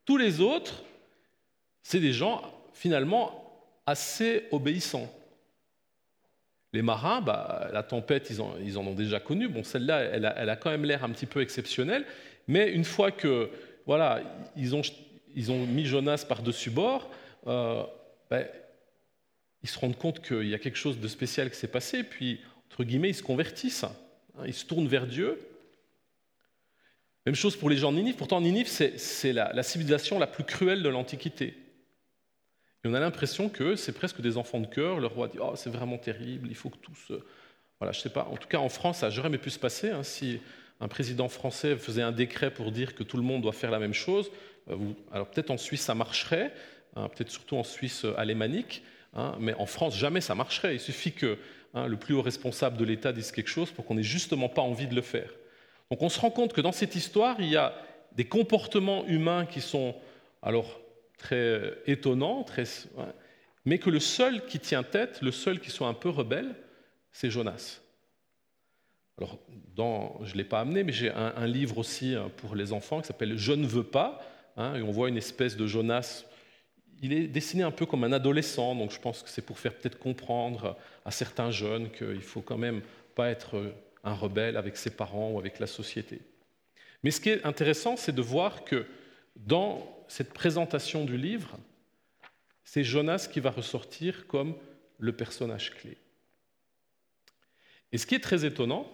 [0.04, 0.84] Tous les autres,
[1.82, 3.41] c'est des gens finalement
[3.86, 5.12] assez obéissants.
[6.72, 9.48] Les marins, bah, la tempête, ils en, ont déjà connu.
[9.48, 12.06] Bon, celle-là, elle a, quand même l'air un petit peu exceptionnelle.
[12.48, 13.50] Mais une fois que,
[13.86, 14.22] voilà,
[14.56, 14.82] ils ont,
[15.66, 17.10] mis Jonas par-dessus bord,
[17.46, 17.82] euh,
[18.30, 18.40] bah,
[19.62, 22.04] ils se rendent compte qu'il y a quelque chose de spécial qui s'est passé.
[22.04, 22.40] Puis,
[22.70, 23.84] entre guillemets, ils se convertissent.
[23.84, 23.92] Hein.
[24.46, 25.38] ils se tournent vers Dieu.
[27.26, 28.16] Même chose pour les gens de Ninive.
[28.16, 31.54] Pourtant, Ninive, c'est la civilisation la plus cruelle de l'Antiquité.
[32.84, 34.98] Et on a l'impression que c'est presque des enfants de cœur.
[34.98, 37.12] Le roi dit Oh, c'est vraiment terrible, il faut que tous.
[37.78, 38.28] Voilà, je sais pas.
[38.30, 39.90] En tout cas, en France, ça jamais pu se passer.
[39.90, 40.02] Hein.
[40.02, 40.40] si
[40.80, 43.78] un président français faisait un décret pour dire que tout le monde doit faire la
[43.78, 44.32] même chose,
[44.68, 44.76] euh,
[45.12, 46.52] alors peut-être en Suisse ça marcherait,
[46.96, 48.82] hein, peut-être surtout en Suisse euh, alémanique,
[49.14, 50.74] hein, mais en France jamais ça marcherait.
[50.74, 51.38] Il suffit que
[51.74, 54.86] le plus haut responsable de l'État dise quelque chose pour qu'on n'ait justement pas envie
[54.86, 55.30] de le faire.
[55.90, 57.74] Donc on se rend compte que dans cette histoire, il y a
[58.14, 59.94] des comportements humains qui sont
[60.42, 60.81] alors
[61.18, 62.64] très étonnant, très,
[63.64, 66.54] mais que le seul qui tient tête, le seul qui soit un peu rebelle,
[67.12, 67.80] c'est Jonas.
[69.18, 69.38] Alors,
[70.24, 73.06] je ne l'ai pas amené, mais j'ai un, livre aussi hein, pour les enfants qui
[73.06, 74.20] s'appelle Je ne veux pas,
[74.56, 76.24] hein, et on voit une espèce de Jonas.
[77.02, 79.74] Il est dessiné un peu comme un adolescent, donc je pense que c'est pour faire
[79.74, 82.80] peut-être comprendre à certains jeunes qu'il faut quand même
[83.14, 86.20] pas être un rebelle avec ses parents ou avec la société.
[87.02, 88.86] Mais ce qui est intéressant, c'est de voir que
[89.36, 91.58] dans cette présentation du livre,
[92.64, 94.56] c'est Jonas qui va ressortir comme
[94.98, 95.96] le personnage clé.
[97.92, 98.90] Et ce qui est très étonnant,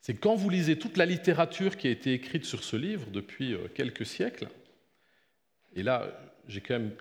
[0.00, 3.54] c'est quand vous lisez toute la littérature qui a été écrite sur ce livre depuis
[3.54, 4.48] euh, quelques siècles,
[5.74, 6.10] et là
[6.48, 6.96] j'ai quand même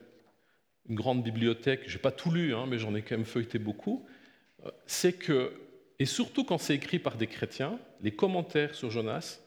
[0.88, 3.58] une grande bibliothèque, je n'ai pas tout lu, hein, mais j'en ai quand même feuilleté
[3.58, 4.06] beaucoup,
[4.66, 5.54] euh, c'est que,
[5.98, 9.40] et surtout quand c'est écrit par des chrétiens, les commentaires sur Jonas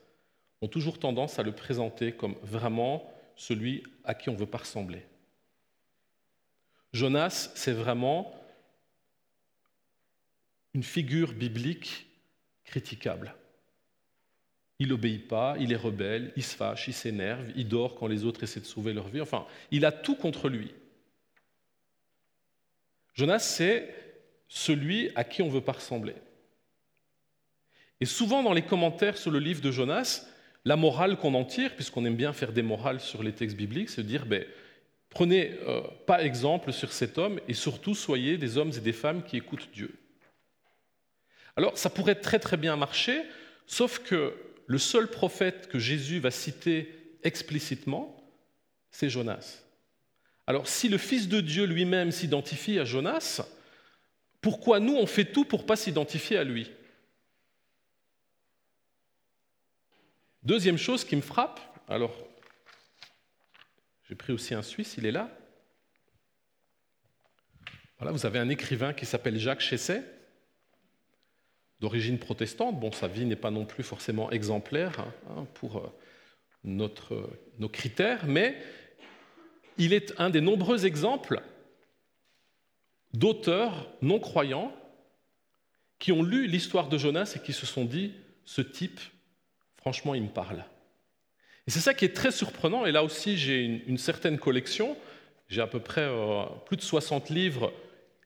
[0.63, 5.05] ont toujours tendance à le présenter comme vraiment celui à qui on veut pas ressembler.
[6.93, 8.33] Jonas, c'est vraiment
[10.73, 12.07] une figure biblique
[12.65, 13.35] critiquable.
[14.79, 18.25] Il n'obéit pas, il est rebelle, il se fâche, il s'énerve, il dort quand les
[18.25, 19.21] autres essaient de sauver leur vie.
[19.21, 20.73] Enfin, il a tout contre lui.
[23.15, 23.95] Jonas, c'est
[24.49, 26.15] celui à qui on ne veut pas ressembler.
[28.01, 30.27] Et souvent dans les commentaires sur le livre de Jonas,
[30.65, 33.91] la morale qu'on en tire, puisqu'on aime bien faire des morales sur les textes bibliques,
[33.91, 34.45] c'est de dire, ben,
[35.11, 39.23] prenez euh, pas exemple sur cet homme et surtout soyez des hommes et des femmes
[39.25, 39.93] qui écoutent Dieu.
[41.57, 43.23] Alors ça pourrait très très bien marcher,
[43.67, 44.35] sauf que
[44.67, 46.95] le seul prophète que Jésus va citer
[47.25, 48.17] explicitement,
[48.91, 49.63] c'est Jonas.
[50.47, 53.43] Alors si le Fils de Dieu lui-même s'identifie à Jonas,
[54.41, 56.71] pourquoi nous on fait tout pour ne pas s'identifier à lui?
[60.43, 62.13] Deuxième chose qui me frappe, alors
[64.09, 65.31] j'ai pris aussi un Suisse, il est là.
[67.99, 70.03] Voilà, vous avez un écrivain qui s'appelle Jacques Chesset,
[71.79, 72.81] d'origine protestante.
[72.81, 75.87] Bon, sa vie n'est pas non plus forcément exemplaire hein, hein, pour euh,
[76.65, 78.61] notre, nos critères, mais
[79.79, 81.41] il est un des nombreux exemples
[83.15, 84.75] d'auteurs non croyants
[85.99, 89.01] qui ont lu l'histoire de Jonas et qui se sont dit, ce type,
[89.83, 90.65] franchement, il me parle.
[91.67, 94.97] Et c'est ça qui est très surprenant, et là aussi j'ai une, certaine collection,
[95.49, 97.73] j'ai à peu près euh, plus de 60 livres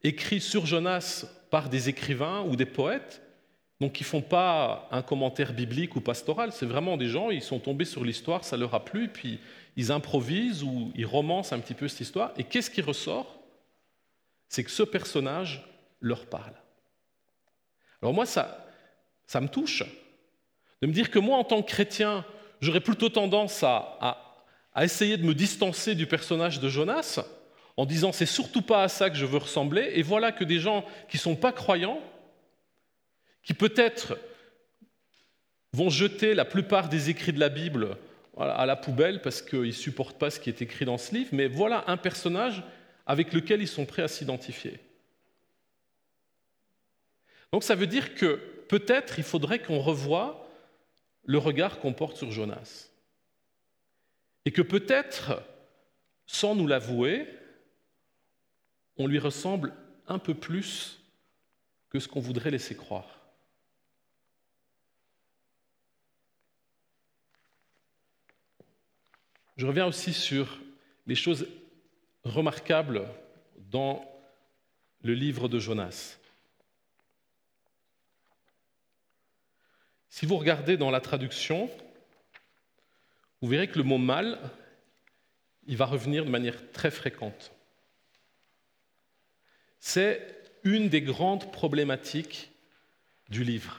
[0.04, 3.22] écrits sur Jonas par des écrivains ou des poètes,
[3.80, 7.42] donc qui ne font pas un commentaire biblique ou pastoral, c'est vraiment des gens, ils
[7.42, 9.40] sont tombés sur l'histoire, ça leur a plu, puis
[9.76, 13.38] ils improvisent ou ils romancent un petit peu cette histoire, et qu'est-ce qui ressort?
[14.48, 15.66] C'est que ce personnage
[16.00, 16.54] leur parle.
[18.00, 18.66] Alors moi, ça,
[19.26, 19.82] ça me touche
[20.82, 22.24] de me dire que moi, en tant que chrétien,
[22.60, 24.22] j'aurais plutôt tendance à,
[24.80, 27.20] essayer de me distancer du personnage de Jonas
[27.78, 29.92] en disant c'est surtout pas à ça que je veux ressembler.
[29.94, 32.00] Et voilà que des gens qui ne sont pas croyants,
[33.42, 34.18] qui peut-être
[35.72, 37.96] vont jeter la plupart des écrits de la Bible
[38.38, 41.30] à la poubelle parce qu'ils ne supportent pas ce qui est écrit dans ce livre,
[41.32, 42.62] mais voilà un personnage
[43.06, 44.78] avec lequel ils sont prêts à s'identifier.
[47.52, 50.45] Donc ça veut dire que peut-être il faudrait qu'on revoie
[51.26, 52.88] le regard qu'on porte sur Jonas.
[54.44, 55.42] Et que peut-être,
[56.26, 57.28] sans nous l'avouer,
[58.96, 59.74] on lui ressemble
[60.06, 61.00] un peu plus
[61.90, 63.20] que ce qu'on voudrait laisser croire.
[69.56, 70.60] Je reviens aussi sur
[71.06, 71.46] les choses
[72.24, 73.08] remarquables
[73.56, 74.04] dans
[75.02, 76.18] le livre de Jonas.
[80.16, 81.68] Si vous regardez dans la traduction,
[83.42, 84.40] vous verrez que le mot mal,
[85.66, 87.52] il va revenir de manière très fréquente.
[89.78, 90.26] C'est
[90.64, 92.50] une des grandes problématiques
[93.28, 93.78] du livre.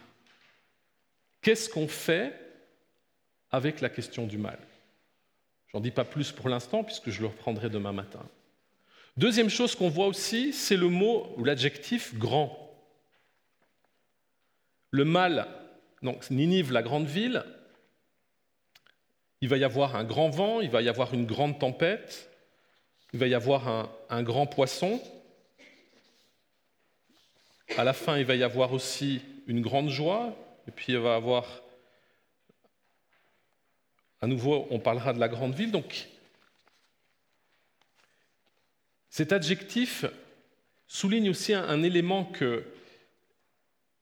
[1.41, 2.39] Qu'est-ce qu'on fait
[3.49, 4.59] avec la question du mal?
[5.69, 8.23] J'en dis pas plus pour l'instant puisque je le reprendrai demain matin.
[9.17, 12.79] Deuxième chose qu'on voit aussi, c'est le mot ou l'adjectif grand.
[14.91, 15.47] Le mal
[16.01, 17.43] donc Ninive, la grande ville,
[19.41, 22.29] il va y avoir un grand vent, il va y avoir une grande tempête,
[23.13, 25.01] il va y avoir un, grand poisson.
[27.77, 30.35] À la fin, il va y avoir aussi une grande joie,
[30.67, 31.61] et puis il va y avoir,
[34.21, 35.71] à nouveau, on parlera de la grande ville.
[35.71, 36.07] Donc,
[39.09, 40.05] cet adjectif
[40.87, 42.65] souligne aussi un élément que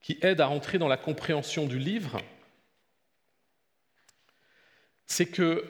[0.06, 2.22] qui aide à entrer dans la compréhension du livre,
[5.08, 5.65] c'est que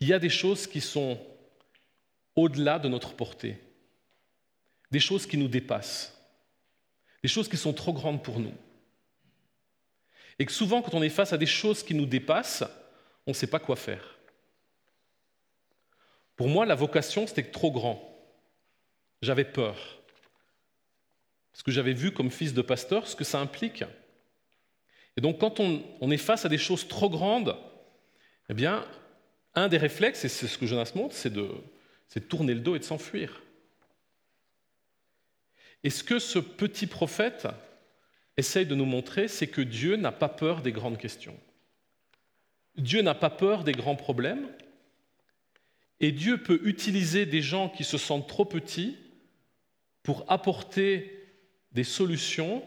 [0.00, 1.18] il y a des choses qui sont
[2.36, 3.58] au-delà de notre portée,
[4.90, 6.14] des choses qui nous dépassent,
[7.22, 8.52] des choses qui sont trop grandes pour nous.
[10.38, 12.64] Et que souvent, quand on est face à des choses qui nous dépassent,
[13.26, 14.18] on ne sait pas quoi faire.
[16.36, 18.14] Pour moi, la vocation, c'était trop grand.
[19.22, 20.03] J'avais peur.
[21.54, 23.84] Parce que j'avais vu comme fils de pasteur ce que ça implique.
[25.16, 27.56] Et donc quand on, est face à des choses trop grandes,
[28.48, 28.84] eh bien,
[29.54, 31.48] un des réflexes, et c'est ce que Jonas montre, c'est de,
[32.16, 33.40] de tourner le dos et de s'enfuir.
[35.84, 37.46] Et ce que ce petit prophète
[38.36, 41.38] essaye de nous montrer, c'est que Dieu n'a pas peur des grandes questions.
[42.76, 44.48] Dieu n'a pas peur des grands problèmes.
[46.00, 48.96] Et Dieu peut utiliser des gens qui se sentent trop petits
[50.02, 51.23] pour apporter
[51.74, 52.62] des solutions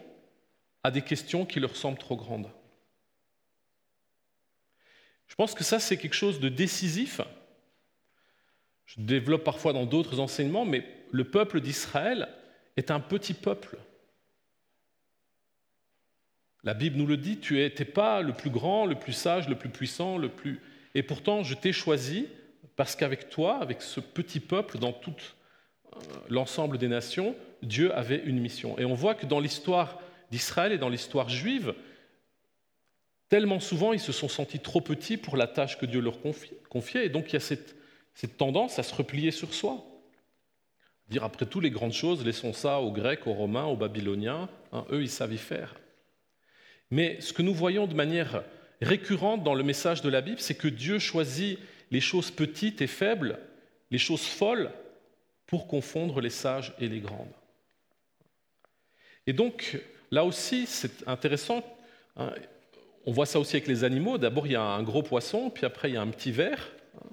[0.83, 2.49] à des questions qui leur semblent trop grandes.
[5.27, 7.21] Je pense que ça, c'est quelque chose de décisif.
[8.85, 12.29] Je développe parfois dans d'autres enseignements, mais le peuple d'Israël
[12.77, 13.77] est un petit peuple.
[16.63, 19.57] La Bible nous le dit, tu n'étais pas le plus grand, le plus sage, le
[19.57, 20.61] plus puissant, le plus...
[20.95, 22.27] Et pourtant, je t'ai choisi
[22.75, 25.15] parce qu'avec toi, avec ce petit peuple, dans tout
[25.93, 28.77] euh, l'ensemble des nations, Dieu avait une mission.
[28.79, 29.99] Et on voit que dans l'histoire
[30.31, 31.73] d'Israël et dans l'histoire juive,
[33.29, 36.19] tellement souvent ils se sont sentis trop petits pour la tâche que Dieu leur
[36.69, 37.75] confiait, et donc il y a cette,
[38.37, 39.85] tendance à se replier sur soi.
[41.09, 44.85] Dire après tout les grandes choses, laissons ça aux Grecs, aux Romains, aux Babyloniens, hein,
[44.91, 45.75] eux ils savent y faire.
[46.91, 48.43] Mais ce que nous voyons de manière
[48.81, 51.59] récurrente dans le message de la Bible, c'est que Dieu choisit
[51.91, 53.39] les choses petites et faibles,
[53.91, 54.71] les choses folles,
[55.45, 57.33] pour confondre les sages et les grandes.
[59.27, 59.77] Et donc,
[60.09, 61.63] là aussi, c'est intéressant.
[62.15, 62.33] Hein,
[63.05, 64.17] on voit ça aussi avec les animaux.
[64.17, 66.71] D'abord, il y a un gros poisson, puis après, il y a un petit ver.
[66.95, 67.09] Hein.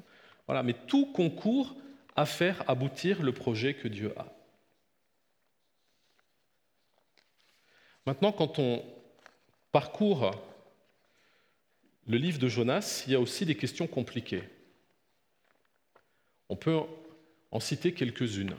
[0.46, 1.74] Voilà, mais tout concourt
[2.16, 4.26] à faire aboutir le projet que Dieu a.
[8.06, 8.84] Maintenant, quand on
[9.72, 10.30] parcourt
[12.06, 14.44] le livre de Jonas, il y a aussi des questions compliquées.
[16.48, 16.78] On peut
[17.50, 18.54] en citer quelques-unes.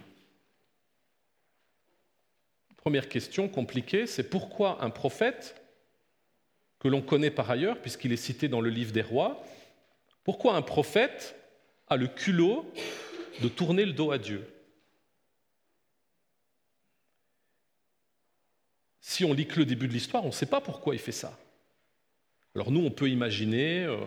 [2.86, 5.60] Première question compliquée, c'est pourquoi un prophète,
[6.78, 9.44] que l'on connaît par ailleurs, puisqu'il est cité dans le livre des rois,
[10.24, 11.36] pourquoi un prophète
[11.88, 12.72] a le culot
[13.42, 14.48] de tourner le dos à Dieu?
[19.02, 21.12] Si on lit que le début de l'histoire, on ne sait pas pourquoi il fait
[21.12, 21.40] ça.
[22.54, 23.98] Alors nous, on peut imaginer euh,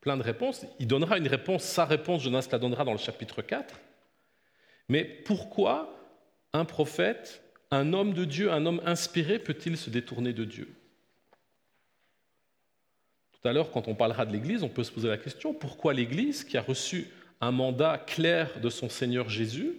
[0.00, 0.64] plein de réponses.
[0.78, 3.80] Il donnera une réponse, sa réponse, Jonas la donnera dans le chapitre 4.
[4.90, 5.92] Mais pourquoi
[6.52, 10.68] un prophète, un homme de Dieu, un homme inspiré peut-il se détourner de Dieu?
[13.32, 15.94] Tout à l'heure, quand on parlera de l'Église, on peut se poser la question, pourquoi
[15.94, 17.08] l'Église, qui a reçu
[17.40, 19.76] un mandat clair de son Seigneur Jésus,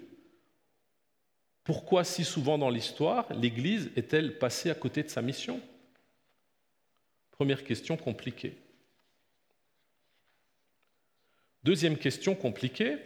[1.64, 5.60] pourquoi si souvent dans l'histoire l'Église est-elle passée à côté de sa mission?
[7.32, 8.58] Première question compliquée.
[11.64, 12.98] Deuxième question compliquée,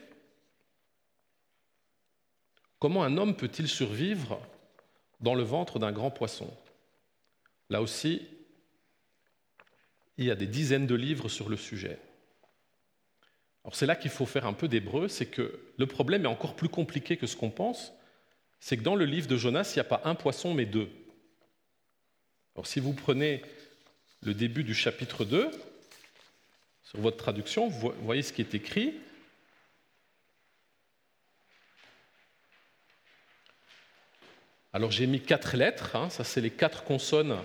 [2.78, 4.40] comment un homme peut-il survivre
[5.22, 6.52] dans le ventre d'un grand poisson
[7.70, 8.28] Là aussi,
[10.18, 11.98] il y a des dizaines de livres sur le sujet.
[13.64, 16.56] Alors c'est là qu'il faut faire un peu d'hébreu, c'est que le problème est encore
[16.56, 17.94] plus compliqué que ce qu'on pense,
[18.60, 20.90] c'est que dans le livre de Jonas, il n'y a pas un poisson, mais deux.
[22.56, 23.42] Alors si vous prenez
[24.22, 25.50] le début du chapitre 2,
[26.84, 28.96] sur votre traduction, vous voyez ce qui est écrit.
[34.74, 37.38] Alors j'ai mis quatre lettres, hein, ça c'est les quatre consonnes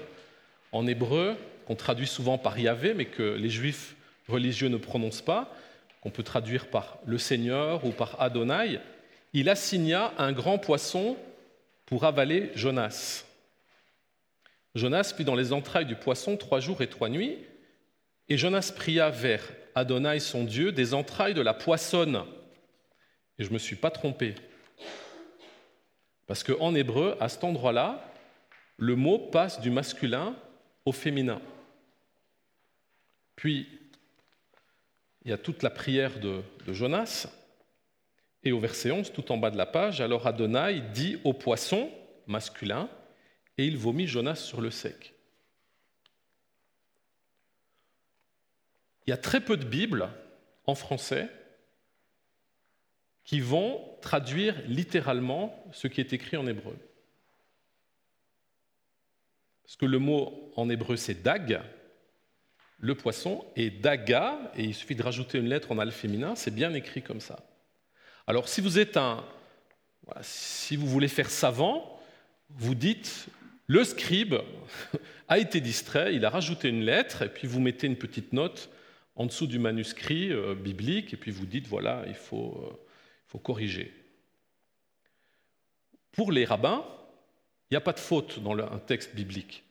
[0.72, 1.36] en hébreu
[1.66, 3.96] qu'on traduit souvent par Yahvé, mais que les juifs
[4.28, 5.52] religieux ne prononcent pas,
[6.00, 8.80] qu'on peut traduire par le Seigneur ou par Adonai
[9.32, 11.14] il assigna un grand poisson
[11.84, 13.26] pour avaler Jonas.
[14.74, 17.36] Jonas fut dans les entrailles du poisson trois jours et trois nuits,
[18.30, 19.42] et Jonas pria vers
[19.74, 22.22] Adonai son Dieu des entrailles de la poissonne.
[23.38, 24.34] Et je ne me suis pas trompé.
[26.26, 28.12] Parce qu'en hébreu, à cet endroit-là,
[28.78, 30.36] le mot passe du masculin
[30.84, 31.40] au féminin.
[33.36, 33.68] Puis,
[35.24, 37.28] il y a toute la prière de, Jonas,
[38.42, 41.90] et au verset 11, tout en bas de la page, alors Adonai dit au poisson
[42.26, 42.88] masculin,
[43.58, 45.14] et il vomit Jonas sur le sec.
[49.06, 50.08] Il y a très peu de Bibles
[50.66, 51.28] en français
[53.26, 56.76] qui vont traduire littéralement ce qui est écrit en hébreu.
[59.64, 61.60] Parce que le mot en hébreu c'est dag,
[62.78, 66.54] le poisson, et daga, et il suffit de rajouter une lettre en al féminin, c'est
[66.54, 67.40] bien écrit comme ça.
[68.28, 69.24] Alors si vous êtes un,
[70.20, 72.00] si vous voulez faire savant,
[72.50, 73.26] vous dites
[73.66, 74.36] le scribe
[75.28, 78.70] a été distrait, il a rajouté une lettre, et puis vous mettez une petite note
[79.16, 82.85] en dessous du manuscrit euh, biblique, et puis vous dites voilà, il faut, euh,
[83.38, 83.92] corriger.
[86.12, 86.84] Pour les rabbins,
[87.70, 89.64] il n'y a pas de faute dans un texte biblique.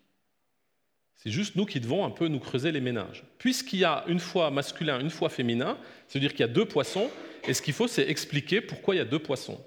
[1.16, 3.24] C'est juste nous qui devons un peu nous creuser les ménages.
[3.40, 7.10] Puisqu'il y a une fois masculin, une fois féminin, c'est-à-dire qu'il y a deux poissons,
[7.48, 9.60] et ce qu'il faut, c'est expliquer pourquoi il y a deux poissons.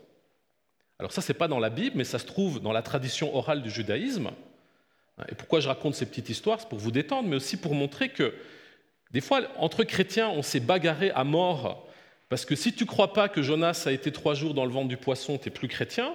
[0.98, 3.34] Alors ça, ce n'est pas dans la Bible, mais ça se trouve dans la tradition
[3.34, 4.30] orale du judaïsme.
[5.28, 6.60] Et pourquoi je raconte ces petites histoires?
[6.60, 8.34] C'est pour vous détendre, mais aussi pour montrer que
[9.10, 11.87] des fois, entre chrétiens, on s'est bagarré à mort.
[12.28, 14.72] Parce que si tu ne crois pas que Jonas a été trois jours dans le
[14.72, 16.14] ventre du poisson, tu n'es plus chrétien.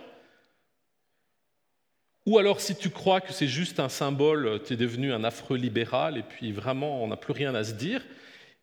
[2.25, 5.57] Ou alors si tu crois que c'est juste un symbole, tu es devenu un affreux
[5.57, 8.05] libéral et puis vraiment on n'a plus rien à se dire.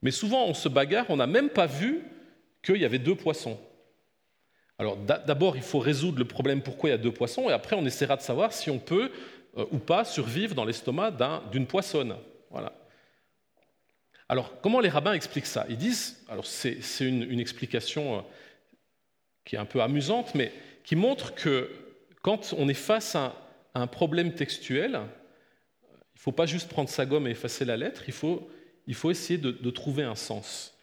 [0.03, 2.03] Mais souvent on se bagarre, on n'a même pas vu
[2.63, 3.59] qu'il y avait deux poissons.
[4.79, 7.77] Alors d'abord, il faut résoudre le problème pourquoi il y a deux poissons, et après
[7.77, 9.11] on essaiera de savoir si on peut
[9.59, 11.13] euh, ou pas survivre dans l'estomac
[11.53, 12.17] d'une poissonne.
[12.51, 12.73] Voilà.
[14.31, 15.67] Alors comment les rabbins expliquent ça?
[15.69, 18.21] Ils disent, alors c'est une, explication euh,
[19.45, 20.53] qui est un peu amusante, mais
[20.85, 21.69] qui montre que
[22.23, 23.35] quand on est face à,
[23.75, 28.05] un problème textuel, il ne faut pas juste prendre sa gomme et effacer la lettre,
[28.07, 28.49] il faut,
[28.87, 30.75] il faut essayer de trouver un sens.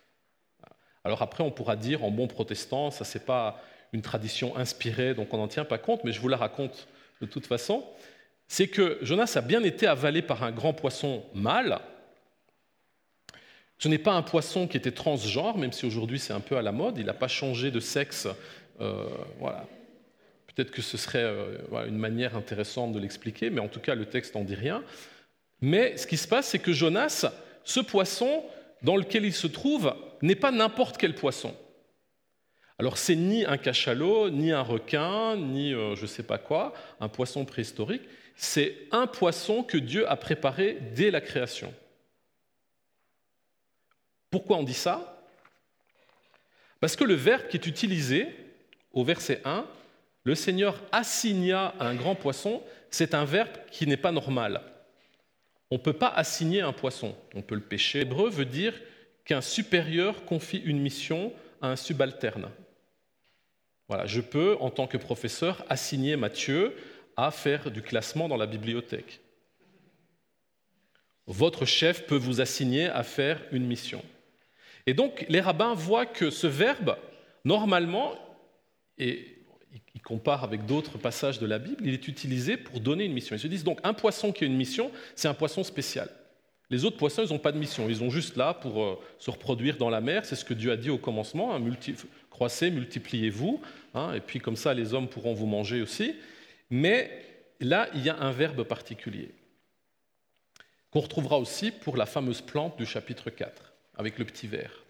[1.05, 3.61] Alors après, on pourra dire en bon protestant, ça c'est pas
[3.93, 6.89] une tradition inspirée, donc on n'en tient pas compte, mais je vous la raconte
[7.21, 7.85] de toute façon.
[8.49, 11.79] C'est que Jonas a bien été avalé par un grand poisson mâle.
[13.79, 16.61] Ce n'est pas un poisson qui était transgenre, même si aujourd'hui c'est un peu à
[16.61, 16.97] la mode.
[16.97, 18.27] Il n'a pas changé de sexe.
[18.81, 19.07] Euh,
[19.39, 19.67] voilà.
[20.47, 24.05] Peut-être que ce serait euh, une manière intéressante de l'expliquer, mais en tout cas le
[24.05, 24.83] texte n'en dit rien.
[25.61, 27.25] Mais ce qui se passe, c'est que Jonas,
[27.63, 28.43] ce poisson,
[28.81, 31.55] dans lequel il se trouve n'est pas n'importe quel poisson.
[32.79, 36.73] Alors c'est ni un cachalot, ni un requin, ni euh, je ne sais pas quoi,
[36.99, 38.03] un poisson préhistorique,
[38.35, 41.73] c'est un poisson que Dieu a préparé dès la création.
[44.37, 45.19] Pourquoi on dit ça?
[46.79, 48.27] Parce que le verbe qui est utilisé
[48.93, 49.65] au verset 1,
[50.25, 52.61] le Seigneur assigna un grand poisson,
[52.91, 54.61] c'est un verbe qui n'est pas normal.
[55.71, 57.97] On ne peut pas assigner un poisson, on peut le pêcher.
[57.97, 58.79] L'hébreu veut dire
[59.25, 62.51] qu'un supérieur confie une mission à un subalterne.
[63.87, 66.75] Voilà, je peux, en tant que professeur, assigner Mathieu
[67.15, 69.19] à faire du classement dans la bibliothèque.
[71.25, 74.03] Votre chef peut vous assigner à faire une mission.
[74.87, 76.97] Et donc, les rabbins voient que ce verbe,
[77.45, 78.15] normalement,
[78.97, 79.37] et
[79.93, 83.35] ils comparent avec d'autres passages de la Bible, il est utilisé pour donner une mission.
[83.35, 86.09] Ils se disent donc, un poisson qui a une mission, c'est un poisson spécial.
[86.69, 87.87] Les autres poissons, ils n'ont pas de mission.
[87.89, 90.25] Ils sont juste là pour euh, se reproduire dans la mer.
[90.25, 91.55] C'est ce que Dieu a dit au commencement.
[91.55, 91.61] Hein,
[92.29, 93.61] croissez, multipliez-vous.
[93.93, 96.15] Hein, et puis comme ça, les hommes pourront vous manger aussi.
[96.69, 97.09] Mais
[97.61, 99.31] là, il y a un verbe particulier
[100.91, 103.66] qu'on retrouvera aussi pour la fameuse plante du chapitre 4,
[103.97, 104.83] avec le petit verre.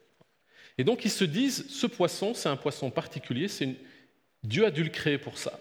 [0.78, 3.48] Et donc ils se disent, ce poisson, c'est un poisson particulier,
[4.44, 5.60] Dieu a dû le créer pour ça.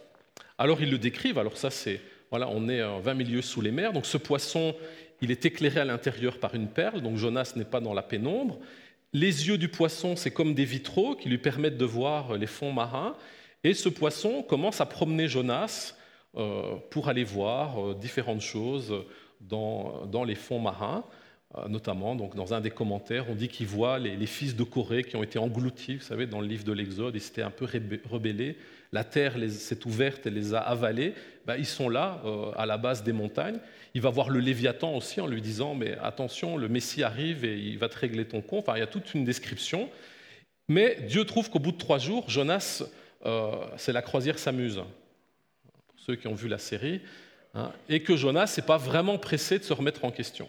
[0.58, 3.70] Alors ils le décrivent, alors ça c'est, voilà, on est en 20 milieux sous les
[3.70, 4.74] mers, donc ce poisson,
[5.22, 8.58] il est éclairé à l'intérieur par une perle, donc Jonas n'est pas dans la pénombre.
[9.12, 12.72] Les yeux du poisson, c'est comme des vitraux qui lui permettent de voir les fonds
[12.72, 13.16] marins.
[13.64, 15.94] Et ce poisson commence à promener Jonas
[16.36, 18.94] euh, pour aller voir euh, différentes choses
[19.40, 21.04] dans, les fonds marins.
[21.58, 25.04] Euh, notamment, donc, dans un des commentaires, on dit qu'il voit les, fils de Corée
[25.04, 27.66] qui ont été engloutis, vous savez, dans le livre de l'Exode, ils s'étaient un peu
[28.10, 28.56] rebellés,
[28.92, 31.14] la terre s'est ouverte et les a avalés,
[31.46, 32.22] ben, ils sont là,
[32.56, 33.58] à la base des montagnes.
[33.94, 37.58] Il va voir le Léviathan aussi en lui disant Mais attention, le Messie arrive et
[37.58, 38.66] il va te régler ton compte.
[38.74, 39.88] Il y a toute une description.
[40.68, 42.82] Mais Dieu trouve qu'au bout de trois jours, Jonas,
[43.24, 44.82] euh, c'est la croisière s'amuse.
[45.88, 47.00] Pour ceux qui ont vu la série.
[47.54, 50.48] Hein, et que Jonas n'est pas vraiment pressé de se remettre en question.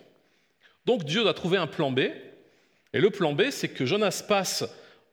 [0.88, 2.00] Donc Dieu doit trouver un plan B.
[2.94, 4.64] Et le plan B, c'est que Jonas passe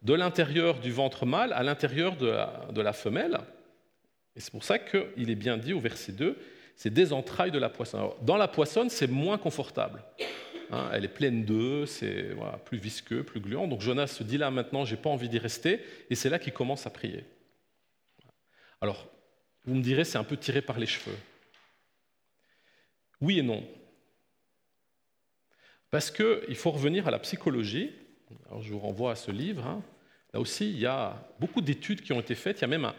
[0.03, 3.41] de l'intérieur du ventre mâle à l'intérieur de la, femelle.
[4.37, 6.39] Et c'est pour ça qu'il est bien dit au verset 2
[6.77, 8.11] c'est des entrailles de la poissonne.
[8.23, 10.03] dans la poissonne, c'est moins confortable.
[10.73, 12.31] Hein, elle est pleine d'œufs, c'est
[12.65, 13.69] plus visqueux, plus gluant.
[13.69, 16.53] Donc Jonas se dit là maintenant, j'ai pas envie d'y rester, et c'est là qu'il
[16.53, 17.25] commence à prier.
[18.81, 19.07] Alors,
[19.67, 21.17] vous me direz, c'est un peu tiré par les cheveux.
[23.21, 23.63] Oui et non.
[25.95, 27.93] Parce qu'il faut revenir à la psychologie.
[28.61, 29.65] Je vous renvoie à ce livre.
[29.65, 29.81] Hein.
[30.33, 32.59] Là aussi, il y a beaucoup d'études qui ont été faites.
[32.59, 32.93] Il y a même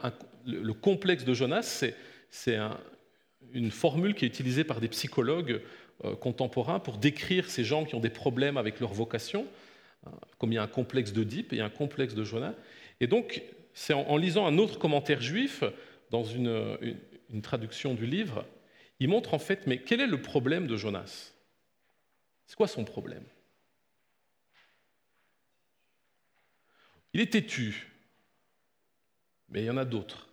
[0.46, 1.84] le complexe de Jonas,
[2.30, 2.80] c'est un,
[3.52, 5.60] une formule qui est utilisée par des psychologues
[6.06, 9.46] euh, contemporains pour décrire ces gens qui ont des problèmes avec leur vocation,
[10.06, 12.54] hein, comme il y a un complexe d'Oedipe et un complexe de Jonas.
[13.02, 13.42] Et donc,
[13.74, 15.66] c'est en, lisant un autre commentaire juif,
[16.12, 16.96] dans une,
[17.44, 18.46] traduction du livre,
[19.02, 21.35] il montre en fait, mais quel est le problème de Jonas?
[22.46, 23.26] C'est quoi son problème?
[27.14, 27.92] Il est têtu,
[29.50, 30.30] mais il y en a d'autres.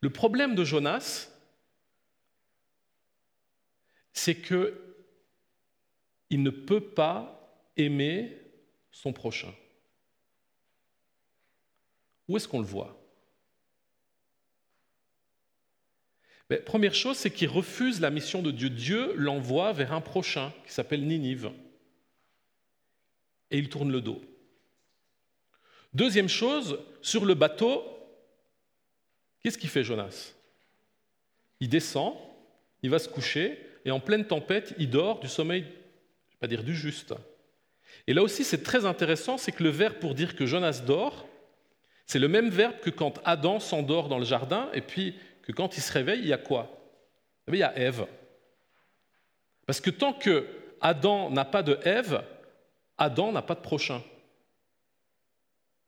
[0.00, 1.28] Le problème de Jonas,
[4.12, 4.72] c'est qu'il
[6.30, 8.40] ne peut pas aimer
[8.92, 9.52] son prochain.
[12.28, 13.05] Où est-ce qu'on le voit?
[16.64, 18.70] Première chose, c'est qu'il refuse la mission de Dieu.
[18.70, 21.50] Dieu l'envoie vers un prochain qui s'appelle Ninive.
[23.50, 24.22] Et il tourne le dos.
[25.92, 27.82] Deuxième chose, sur le bateau,
[29.46, 30.34] Qu'est-ce qu'il fait Jonas?
[31.60, 32.14] Il descend,
[32.82, 36.38] il va se coucher, et en pleine tempête, il dort du sommeil, je ne vais
[36.40, 37.14] pas dire du juste.
[38.08, 41.28] Et là aussi, c'est très intéressant, c'est que le verbe pour dire que Jonas dort,
[42.06, 45.14] c'est le même verbe que quand Adam s'endort dans le jardin, et puis
[45.46, 46.76] que quand il se réveille, il y a quoi?
[47.46, 48.06] Il y a Ève.
[49.64, 50.44] Parce que tant que
[50.80, 52.22] Adam n'a pas de Ève,
[52.98, 54.02] Adam n'a pas de prochain.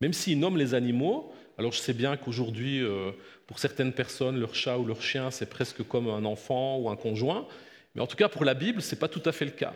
[0.00, 3.10] Même s'il nomme les animaux, alors je sais bien qu'aujourd'hui, euh,
[3.48, 6.96] pour certaines personnes, leur chat ou leur chien, c'est presque comme un enfant ou un
[6.96, 7.48] conjoint,
[7.96, 9.74] mais en tout cas pour la Bible, ce n'est pas tout à fait le cas.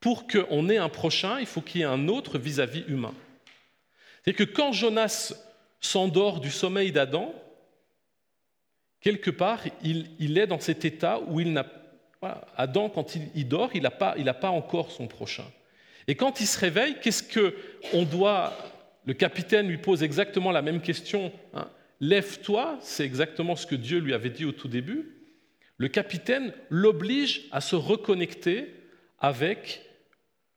[0.00, 3.12] Pour qu'on ait un prochain, il faut qu'il y ait un autre vis-à-vis humain.
[4.24, 5.34] C'est que quand Jonas
[5.82, 7.34] s'endort du sommeil d'Adam,
[9.00, 11.66] quelque part, il, est dans cet état où il n'a
[12.56, 15.46] Adam, quand il, dort, il n'a pas, pas encore son prochain.
[16.06, 18.52] Et quand il se réveille, qu'est-ce qu'on doit
[19.06, 21.32] le capitaine lui pose exactement la même question.
[21.54, 21.68] Hein.
[22.00, 25.16] Lève-toi, c'est exactement ce que Dieu lui avait dit au tout début.
[25.78, 28.74] Le capitaine l'oblige à se reconnecter
[29.18, 29.82] avec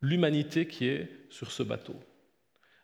[0.02, 1.96] l'humanité qui est sur ce bateau.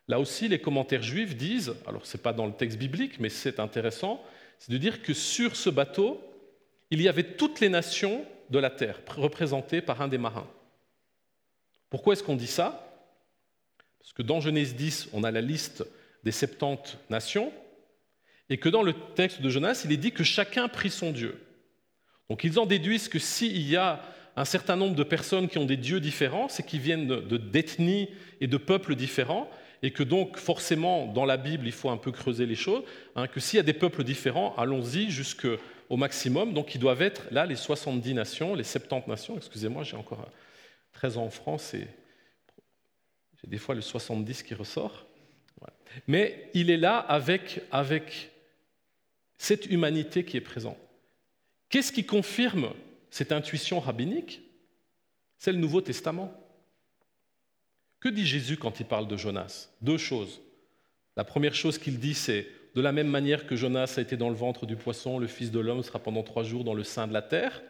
[0.08, 3.28] Là aussi, les commentaires juifs disent, alors ce n'est pas dans le texte biblique, mais
[3.28, 4.24] c'est intéressant,
[4.60, 6.22] c'est de dire que sur ce bateau,
[6.90, 10.46] il y avait toutes les nations de la terre représentées par un des marins.
[11.88, 12.86] Pourquoi est-ce qu'on dit ça?
[13.98, 15.84] Parce que dans Genèse 10, on a la liste
[16.24, 17.52] des 70 nations,
[18.50, 21.40] et que dans le texte de Jonas, il est dit que chacun prie son Dieu.
[22.28, 24.02] Donc ils en déduisent que s'il y a
[24.36, 28.10] un certain nombre de personnes qui ont des dieux différents, c'est qu'ils viennent de d'ethnies
[28.40, 29.50] et de peuples différents,
[29.82, 32.82] et que donc forcément dans la Bible il faut un peu creuser les choses,
[33.16, 37.22] hein, que s'il y a des peuples différents, allons-y jusqu'au maximum, donc ils doivent être
[37.30, 40.28] là les 70 nations, les 70 nations, excusez-moi, j'ai encore
[40.92, 41.86] 13 ans en France et
[43.40, 45.06] j'ai des fois le 70 qui ressort.
[46.06, 48.30] Mais il est là avec, avec
[49.38, 50.78] cette humanité qui est présente.
[51.68, 52.72] Qu'est-ce qui confirme
[53.10, 54.42] cette intuition rabbinique?
[55.38, 56.32] C'est le Nouveau Testament.
[58.00, 59.68] Que dit Jésus quand il parle de Jonas?
[59.82, 60.40] Deux choses.
[61.18, 64.30] La première chose qu'il dit, c'est de la même manière que Jonas a été dans
[64.30, 67.06] le ventre du poisson, le Fils de l'homme sera pendant trois jours dans le sein
[67.06, 67.62] de la terre.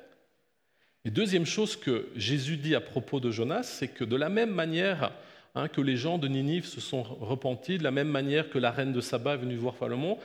[1.05, 4.51] Et deuxième chose que Jésus dit à propos de Jonas, c'est que de la même
[4.51, 5.13] manière
[5.57, 8.71] hein, que les gens de Ninive se sont repentis, de la même manière que la
[8.71, 10.19] reine de Saba est venue voir Salomon,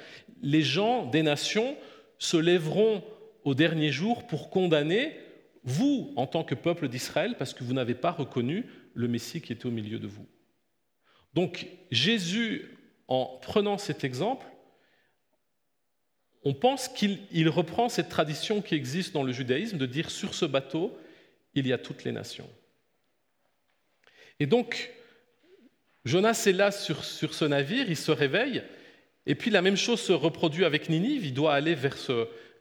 [0.43, 1.75] les gens des nations
[2.19, 3.01] se lèveront
[3.43, 5.17] au dernier jour pour condamner
[5.63, 8.65] vous en tant que peuple d'Israël parce que vous n'avez pas reconnu
[8.95, 10.25] le Messie qui était au milieu de vous.
[11.33, 12.77] Donc Jésus,
[13.07, 14.47] en prenant cet exemple,
[16.43, 20.45] on pense qu'il reprend cette tradition qui existe dans le judaïsme de dire sur ce
[20.45, 20.95] bateau,
[21.55, 22.49] il y a toutes les nations.
[24.39, 24.91] Et donc,
[26.03, 28.63] Jonas est là sur, sur ce navire, il se réveille,
[29.25, 31.97] et puis la même chose se reproduit avec Ninive, il doit aller vers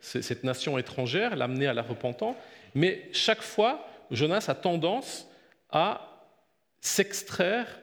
[0.00, 2.36] cette nation étrangère, l'amener à la repentance,
[2.74, 5.28] mais chaque fois, Jonas a tendance
[5.70, 6.13] à
[6.84, 7.80] s'extraire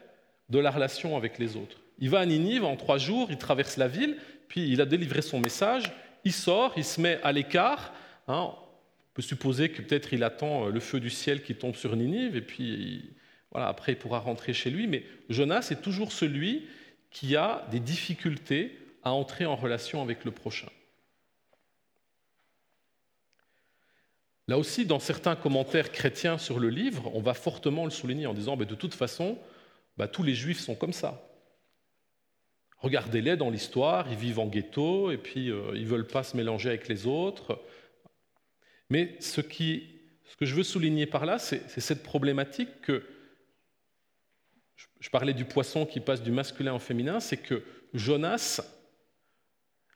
[0.48, 1.78] de la relation avec les autres.
[1.98, 4.16] Il va à Ninive en trois jours, il traverse la ville,
[4.48, 5.92] puis il a délivré son message,
[6.24, 7.92] il sort, il se met à l'écart.
[8.28, 8.50] Hein.
[8.52, 11.96] on peut supposer que peut-être il attend euh, le feu du ciel qui tombe sur
[11.96, 13.10] Ninive, et puis
[13.50, 14.86] voilà, après il pourra rentrer chez lui.
[14.86, 16.66] Mais Jonas est toujours celui
[17.10, 20.68] qui a des difficultés à entrer en relation avec le prochain.
[24.48, 28.34] Là aussi, dans certains commentaires chrétiens sur le livre, on va fortement le souligner en
[28.34, 29.38] disant, de toute façon,
[29.96, 31.28] bah, tous les juifs sont comme ça.
[32.78, 36.36] Regardez-les dans l'histoire, ils vivent en ghetto et puis euh, ils ne veulent pas se
[36.36, 37.62] mélanger avec les autres.
[38.90, 43.04] Mais ce que je veux souligner par là, c'est cette problématique que,
[44.98, 47.62] je parlais du poisson qui passe du masculin au féminin, c'est que
[47.94, 48.60] Jonas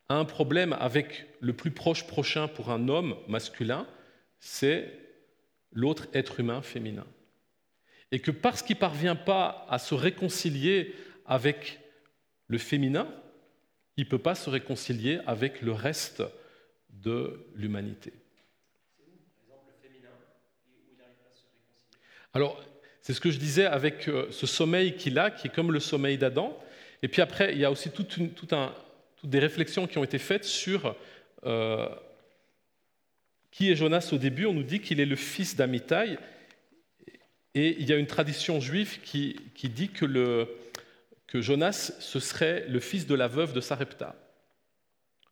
[0.09, 3.86] a un problème avec le plus proche prochain pour un homme masculin,
[4.41, 4.93] c'est
[5.72, 7.07] l'autre être humain féminin.
[8.12, 10.95] Et que parce qu'il ne parvient pas à se réconcilier
[11.26, 11.80] avec
[12.47, 13.09] le féminin,
[13.97, 16.22] il ne peut pas se réconcilier avec le reste
[16.91, 18.12] de l'humanité.
[22.32, 22.62] Alors,
[23.01, 25.80] c'est ce que je disais avec euh, ce sommeil qu'il a, qui est comme le
[25.80, 26.59] sommeil d'Adam.
[27.03, 28.18] Et puis après, il y a aussi toutes
[29.24, 30.97] des réflexions qui ont été faites sur
[31.45, 31.89] euh,
[33.57, 36.18] qui est Jonas au début On nous dit qu'il est le fils d'Amitai.
[37.54, 39.34] Et il y a une tradition juive qui,
[39.64, 40.46] dit que,
[41.32, 44.14] Jonas, ce serait le fils de la veuve de Sarepta.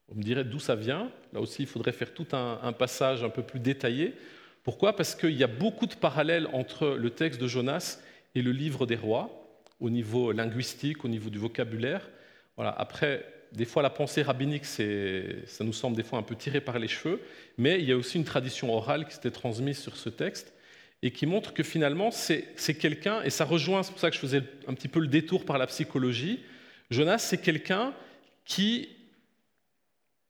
[0.09, 1.12] On me dirait d'où ça vient.
[1.35, 4.14] Là aussi, il faudrait faire tout un, passage un peu plus détaillé.
[4.62, 4.97] Pourquoi?
[4.97, 7.99] Parce qu'il y a beaucoup de parallèles entre le texte de Jonas
[8.35, 12.09] et le livre des rois, au niveau linguistique, au niveau du vocabulaire.
[12.57, 12.70] Voilà.
[12.70, 16.79] Après, des fois, la pensée rabbinique, ça nous semble des fois un peu tiré par
[16.79, 17.21] les cheveux,
[17.57, 20.53] mais il y a aussi une tradition orale qui s'était transmise sur ce texte
[21.03, 24.21] et qui montre que finalement, c'est quelqu'un, et ça rejoint, c'est pour ça que je
[24.21, 26.41] faisais un petit peu le détour par la psychologie,
[26.91, 27.95] Jonas, c'est quelqu'un
[28.45, 28.89] qui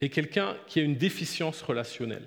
[0.01, 2.27] est quelqu'un qui a une déficience relationnelle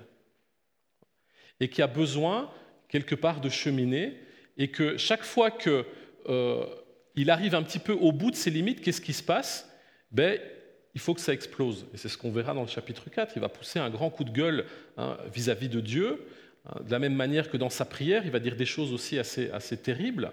[1.60, 2.50] et qui a besoin
[2.88, 4.14] quelque part de cheminer,
[4.56, 5.84] et que chaque fois qu'il
[6.28, 6.66] euh,
[7.28, 9.70] arrive un petit peu au bout de ses limites, qu'est-ce qui se passe?
[10.10, 10.40] Ben,
[10.98, 11.86] il faut que ça explose.
[11.94, 13.34] Et c'est ce qu'on verra dans le chapitre 4.
[13.36, 16.26] Il va pousser un grand coup de gueule hein, vis-à-vis de Dieu,
[16.66, 19.16] hein, de la même manière que dans sa prière, il va dire des choses aussi
[19.16, 20.32] assez, assez terribles.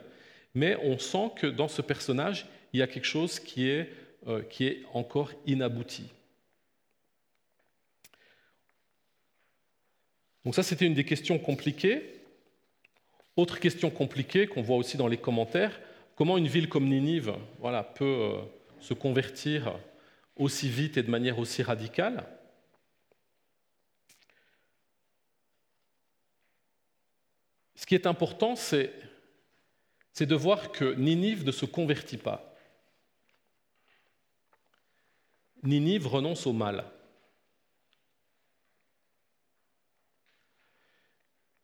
[0.55, 3.91] Mais on sent que dans ce personnage, il y a quelque chose qui est,
[4.25, 6.05] euh, qui est encore inabouti.
[10.45, 12.01] Donc ça, c'était une des questions compliquées.
[13.37, 15.79] Autre question compliquée qu'on voit aussi dans les commentaires,
[16.15, 18.37] comment une ville comme Ninive voilà, peut euh,
[18.79, 19.77] se convertir
[20.35, 22.25] aussi vite et de manière aussi radicale.
[27.75, 28.91] Ce qui est important, c'est,
[30.19, 32.57] de voir que Ninive ne se convertit pas.
[35.61, 36.85] Ninive renonce au mal.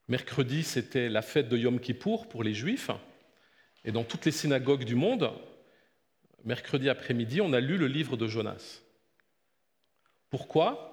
[0.07, 2.91] Mercredi, c'était la fête de Yom Kippour pour les Juifs,
[3.83, 5.31] et dans toutes les synagogues du monde,
[6.45, 8.81] mercredi après-midi, on a lu le livre de Jonas.
[10.29, 10.87] Pourquoi?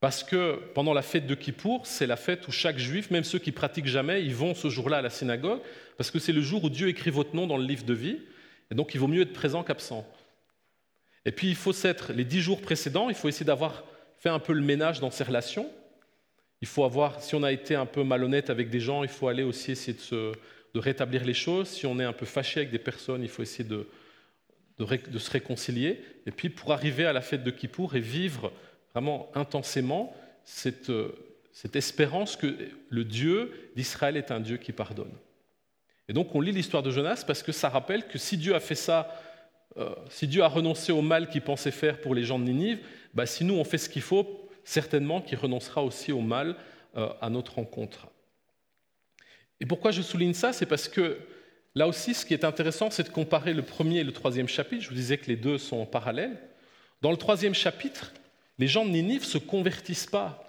[0.00, 3.38] Parce que pendant la fête de Kippour, c'est la fête où chaque juif, même ceux
[3.38, 5.60] qui pratiquent jamais, ils vont ce jour-là à la synagogue,
[5.96, 8.20] parce que c'est le jour où Dieu écrit votre nom dans le livre de vie,
[8.70, 10.06] et donc il vaut mieux être présent qu'absent.
[11.24, 13.84] Et puis il faut s'être, les dix jours précédents, il faut essayer d'avoir
[14.18, 15.70] fait un peu le ménage dans ses relations.
[16.60, 19.28] Il faut avoir, si on a été un peu malhonnête avec des gens, il faut
[19.28, 20.32] aller aussi essayer de
[20.74, 21.68] de rétablir les choses.
[21.68, 23.86] Si on est un peu fâché avec des personnes, il faut essayer de,
[24.78, 26.00] de, se réconcilier.
[26.26, 28.52] Et puis pour arriver à la fête de Kippour et vivre
[28.92, 30.14] vraiment intensément
[30.44, 30.92] cette,
[31.52, 32.54] cette espérance que
[32.88, 35.12] le Dieu d'Israël est un Dieu qui pardonne.
[36.08, 38.60] Et donc on lit l'histoire de Jonas parce que ça rappelle que si Dieu a
[38.60, 39.12] fait ça,
[39.76, 42.80] euh, si Dieu a renoncé au mal qu'il pensait faire pour les gens de Ninive,
[43.14, 46.56] bah, si nous on fait ce qu'il faut, certainement qu'il renoncera aussi au mal
[46.96, 48.08] euh, à notre rencontre.
[49.60, 50.52] Et pourquoi je souligne ça?
[50.52, 51.18] C'est parce que
[51.78, 54.82] là aussi, ce qui est intéressant, c'est de comparer le premier et le troisième chapitre.
[54.82, 56.36] Je vous disais que les deux sont parallèles.
[57.02, 58.12] Dans le troisième chapitre,
[58.58, 60.44] les gens de Ninive ne se convertissent pas.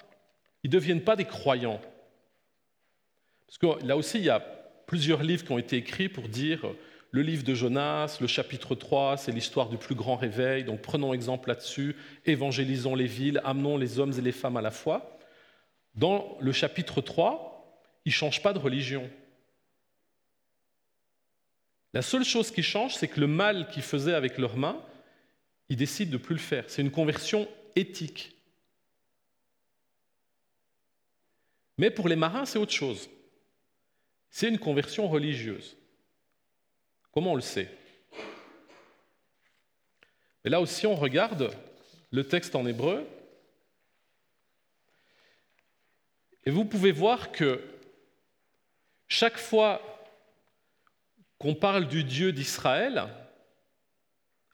[0.64, 1.80] Ils ne deviennent pas des croyants.
[3.46, 4.40] Parce que là aussi, il y a
[4.88, 6.66] plusieurs livres qui ont été écrits pour dire
[7.12, 11.14] le livre de Jonas, le chapitre 3, c'est l'histoire du plus grand réveil, donc prenons
[11.14, 15.20] exemple là-dessus, évangélisons les villes, amenons les hommes et les femmes à la foi.
[15.94, 19.08] Dans le chapitre 3, ils ne changent pas de religion.
[21.94, 24.84] La seule chose qui change, c'est que le mal qu'ils faisaient avec leurs mains,
[25.70, 26.66] ils décident de ne plus le faire.
[26.68, 28.36] C'est une conversion éthique.
[31.78, 33.10] Mais pour les marins, c'est autre chose.
[34.30, 35.78] C'est une conversion religieuse.
[37.12, 37.76] Comment on le sait?
[40.46, 41.52] Et là aussi, on regarde
[42.12, 43.08] le texte en hébreu.
[46.46, 47.64] Et vous pouvez voir que
[49.08, 49.82] chaque fois
[51.40, 53.08] qu'on parle du Dieu d'Israël,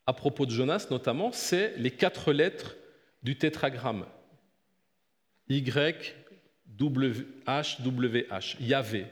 [0.06, 2.76] à propos de Jonas notamment, c'est les quatre lettres
[3.24, 4.06] du tétragramme.
[5.50, 6.16] Y,
[6.68, 9.08] W, H, W, H, Yahvé.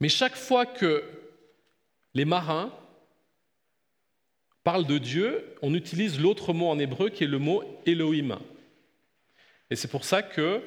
[0.00, 1.04] Mais chaque fois que
[2.14, 2.72] les marins
[4.64, 8.38] parlent de Dieu, on utilise l'autre mot en hébreu qui est le mot Elohim.
[9.70, 10.62] Et c'est pour ça que,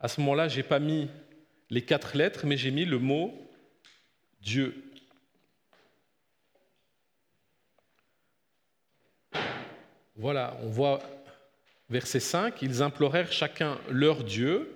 [0.00, 1.08] à ce moment-là, je n'ai pas mis
[1.70, 3.34] les quatre lettres, mais j'ai mis le mot
[4.40, 4.82] Dieu.
[10.14, 11.02] Voilà, on voit
[11.90, 14.72] verset 5, ils implorèrent chacun leur Dieu.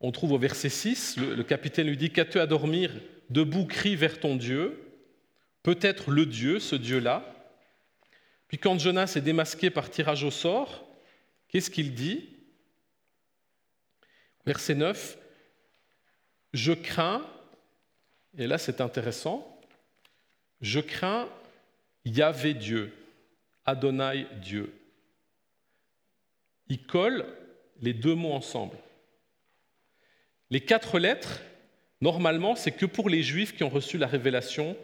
[0.00, 2.90] On trouve au verset 6, le, capitaine lui dit Qu'as-tu à dormir?
[3.28, 4.80] Debout, crie vers ton Dieu,
[5.62, 7.22] peut-être le Dieu, ce Dieu-là.
[8.48, 10.88] Puis quand Jonas est démasqué par tirage au sort,
[11.48, 12.28] qu'est-ce qu'il dit?
[14.46, 15.18] Verset 9
[16.52, 17.26] Je crains,
[18.36, 19.60] et là c'est intéressant,
[20.60, 21.28] je crains
[22.04, 22.92] Yahvé Dieu,
[23.66, 24.72] Adonai Dieu.
[26.68, 27.26] Il colle
[27.80, 28.76] les deux mots ensemble.
[30.50, 31.40] Les quatre lettres,
[32.00, 34.76] normalement, c'est que pour les Juifs qui ont reçu la révélation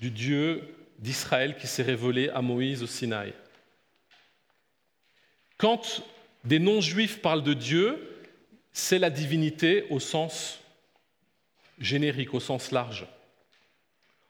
[0.00, 3.32] du Dieu d'Israël qui s'est révélé à Moïse au Sinaï.
[5.56, 6.02] Quand
[6.44, 8.17] des non-juifs parlent de Dieu,
[8.72, 10.60] c'est la divinité au sens
[11.78, 13.06] générique, au sens large.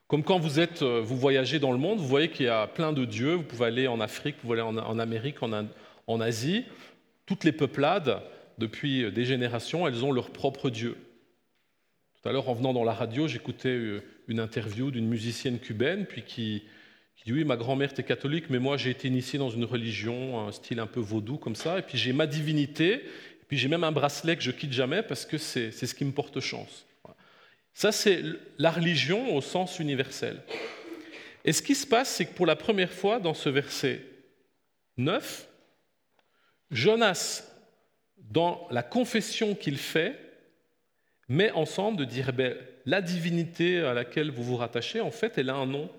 [0.06, 2.66] Comme quand vous, êtes, euh, vous voyagez dans le monde, vous voyez qu'il y a
[2.66, 6.64] plein de dieux, vous pouvez aller en Afrique, vous pouvez aller en Amérique, en Asie,
[7.26, 8.22] toutes les peuplades
[8.56, 10.96] depuis des générations, elles ont leur propre Dieu.
[12.20, 16.04] Tout à l'heure, en venant dans la radio, j'écoutais euh, une interview d'une musicienne cubaine,
[16.04, 16.64] puis qui,
[17.24, 20.52] dit Oui, ma grand-mère était catholique, mais moi j'ai été initié dans une religion, un
[20.52, 23.02] style un peu vaudou comme ça, et puis j'ai ma divinité,
[23.48, 26.12] puis j'ai même un bracelet que je quitte jamais parce que c'est ce qui me
[26.12, 26.86] porte chance.
[27.74, 28.22] Ça, c'est
[28.58, 30.42] la religion au sens universel.
[31.44, 34.04] Et ce qui se passe, c'est que pour la première fois dans ce verset
[34.96, 35.48] 9,
[36.70, 37.44] Jonas
[38.18, 40.18] dans la confession qu'il fait,
[41.28, 45.38] met ensemble de dire, eh ben, la divinité à laquelle vous vous rattachez, en fait,
[45.38, 45.90] elle a un nom.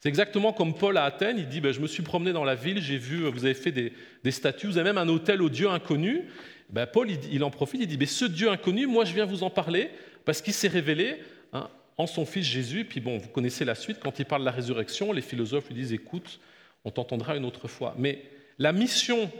[0.00, 2.54] C'est exactement comme Paul à Athènes, il dit, ben, je me suis promené dans la
[2.54, 3.92] ville, j'ai vu, vous avez fait des,
[4.30, 6.26] statues, vous avez même un hôtel au Dieu inconnu.
[6.70, 9.42] Ben, Paul, il, en profite, il dit, ben, ce Dieu inconnu, moi je viens vous
[9.42, 9.90] en parler,
[10.24, 11.16] parce qu'il s'est révélé
[11.52, 12.84] hein, en son Fils Jésus.
[12.84, 15.74] Puis bon, vous connaissez la suite, quand il parle de la résurrection, les philosophes lui
[15.74, 16.38] disent, écoute,
[16.84, 17.96] on t'entendra une autre fois.
[17.98, 18.22] Mais
[18.58, 19.32] la mission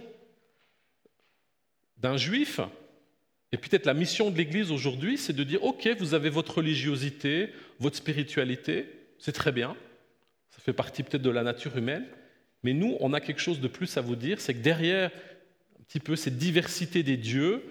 [1.99, 2.61] d'un juif,
[3.53, 7.51] et peut-être la mission de l'Église aujourd'hui, c'est de dire, OK, vous avez votre religiosité,
[7.79, 8.87] votre spiritualité,
[9.19, 9.77] c'est très bien,
[10.69, 12.05] fait partie peut-être de la nature humaine,
[12.63, 15.11] mais nous, on a quelque chose de plus à vous dire, c'est que derrière
[15.81, 17.65] un petit peu cette diversité des dieux,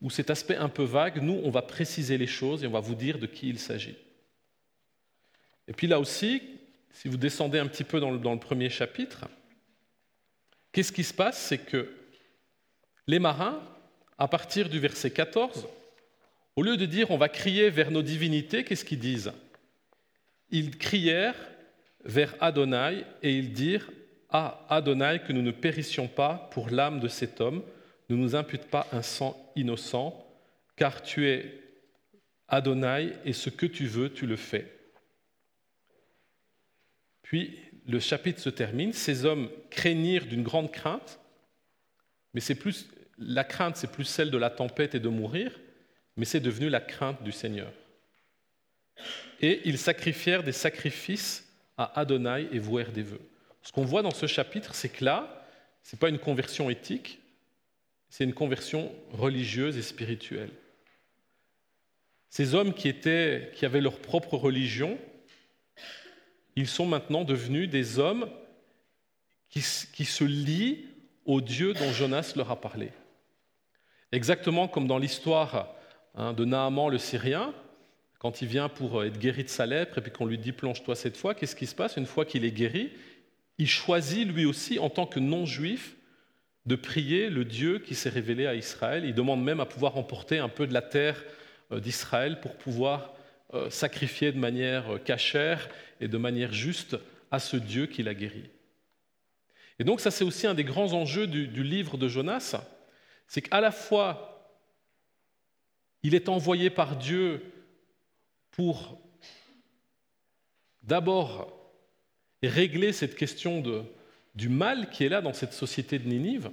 [0.00, 2.78] ou cet aspect un peu vague, nous, on va préciser les choses et on va
[2.78, 3.96] vous dire de qui il s'agit.
[5.66, 6.42] Et puis là aussi,
[6.92, 9.24] si vous descendez un petit peu dans le, dans le premier chapitre,
[10.70, 11.40] qu'est-ce qui se passe?
[11.40, 11.90] C'est que
[13.08, 13.60] les marins,
[14.16, 15.66] à partir du verset 14,
[16.54, 19.32] au lieu de dire on va crier vers nos divinités, qu'est-ce qu'ils disent?
[20.50, 21.34] Ils crièrent
[22.04, 23.90] vers Adonai et ils dirent
[24.30, 27.62] Ah, Adonai, que nous ne périssions pas pour l'âme de cet homme,
[28.08, 30.26] ne nous impute pas un sang innocent,
[30.76, 31.60] car tu es
[32.48, 34.70] Adonai et ce que tu veux, tu le fais.
[37.22, 41.20] Puis le chapitre se termine, ces hommes craignirent d'une grande crainte,
[42.32, 42.88] mais c'est plus
[43.18, 45.58] la crainte, c'est plus celle de la tempête et de mourir,
[46.16, 47.72] mais c'est devenu la crainte du Seigneur.
[49.40, 51.43] Et ils sacrifièrent des sacrifices
[51.76, 53.20] à Adonai et vouèrent des vœux.
[53.62, 55.46] Ce qu'on voit dans ce chapitre, c'est que là,
[55.82, 57.20] ce n'est pas une conversion éthique,
[58.08, 60.50] c'est une conversion religieuse et spirituelle.
[62.28, 64.98] Ces hommes qui, étaient, qui avaient leur propre religion,
[66.56, 68.28] ils sont maintenant devenus des hommes
[69.48, 70.84] qui, qui se lient
[71.24, 72.90] au Dieu dont Jonas leur a parlé.
[74.12, 75.74] Exactement comme dans l'histoire
[76.14, 77.52] hein, de Naaman le Syrien,
[78.24, 80.96] quand il vient pour être guéri de sa lèpre et puis qu'on lui dit plonge-toi
[80.96, 82.90] cette fois, qu'est-ce qui se passe Une fois qu'il est guéri,
[83.58, 85.94] il choisit lui aussi, en tant que non-juif,
[86.64, 89.04] de prier le Dieu qui s'est révélé à Israël.
[89.04, 91.22] Il demande même à pouvoir emporter un peu de la terre
[91.70, 93.12] euh, d'Israël pour pouvoir
[93.52, 95.68] euh, sacrifier de manière euh, cachère
[96.00, 96.96] et de manière juste
[97.30, 98.48] à ce Dieu qui l'a guéri.
[99.78, 102.56] Et donc ça c'est aussi un des grands enjeux du livre de Jonas,
[103.28, 104.48] c'est qu'à la fois,
[106.02, 107.42] il est envoyé par Dieu
[108.56, 109.00] pour
[110.82, 111.72] d'abord
[112.42, 113.82] régler cette question de,
[114.34, 116.50] du mal qui est là dans cette société de Ninive,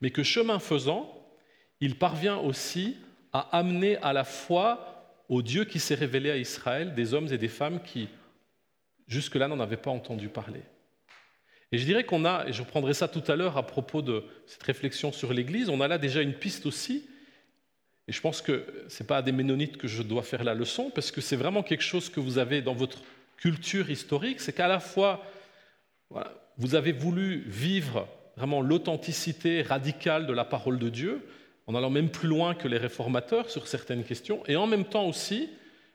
[0.00, 1.12] mais que chemin faisant,
[1.80, 2.96] il parvient aussi
[3.32, 7.38] à amener à la foi au Dieu qui s'est révélé à Israël des hommes et
[7.38, 8.08] des femmes qui
[9.08, 10.62] jusque-là n'en avaient pas entendu parler.
[11.72, 14.24] Et je dirais qu'on a, et je reprendrai ça tout à l'heure à propos de
[14.46, 17.08] cette réflexion sur l'Église, on a là déjà une piste aussi,
[18.08, 20.54] et je pense que ce n'est pas à des ménonites que je dois faire la
[20.54, 23.02] leçon, parce que c'est vraiment quelque chose que vous avez dans votre
[23.36, 25.24] culture historique, c'est qu'à la fois,
[26.56, 31.26] vous avez voulu vivre vraiment l'authenticité radicale de la parole de Dieu,
[31.66, 35.06] en allant même plus loin que les réformateurs sur certaines questions, et en même temps
[35.06, 35.50] aussi,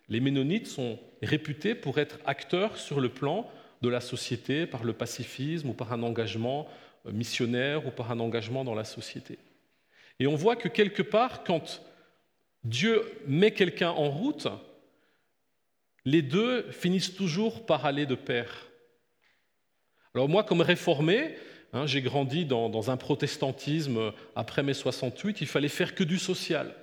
[0.10, 3.50] les ménonites sont réputés pour être acteurs sur le plan
[3.82, 6.68] de la société par le pacifisme ou par un engagement
[7.06, 9.40] euh, missionnaire ou par un engagement dans la société.
[10.20, 11.82] Et on voit que quelque part, quand
[12.64, 14.48] Dieu met quelqu'un en route,
[16.06, 18.68] les deux finissent toujours par aller de pair.
[20.14, 21.36] Alors moi, comme réformé,
[21.74, 26.76] hein, j'ai grandi dans, un protestantisme après mai 68, il fallait faire que du social.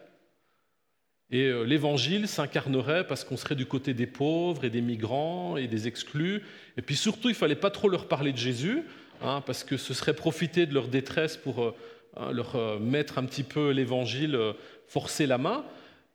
[1.30, 5.66] Et euh, l'évangile s'incarnerait parce qu'on serait du côté des pauvres et des migrants et
[5.66, 6.42] des exclus.
[6.78, 8.82] Et puis surtout, il fallait pas trop leur parler de Jésus,
[9.20, 11.74] hein, parce que ce serait profiter de leur détresse pour euh,
[12.16, 14.38] hein, leur euh, mettre un petit peu l'évangile,
[14.86, 15.64] forcer la main.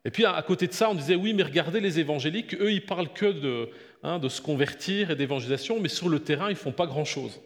[0.06, 2.86] Et puis à côté de ça, on disait oui, mais regardez les évangéliques, eux, ils
[2.86, 3.70] parlent que de,
[4.04, 7.40] hein, de se convertir et d'évangélisation, mais sur le terrain, ils font pas grand-chose.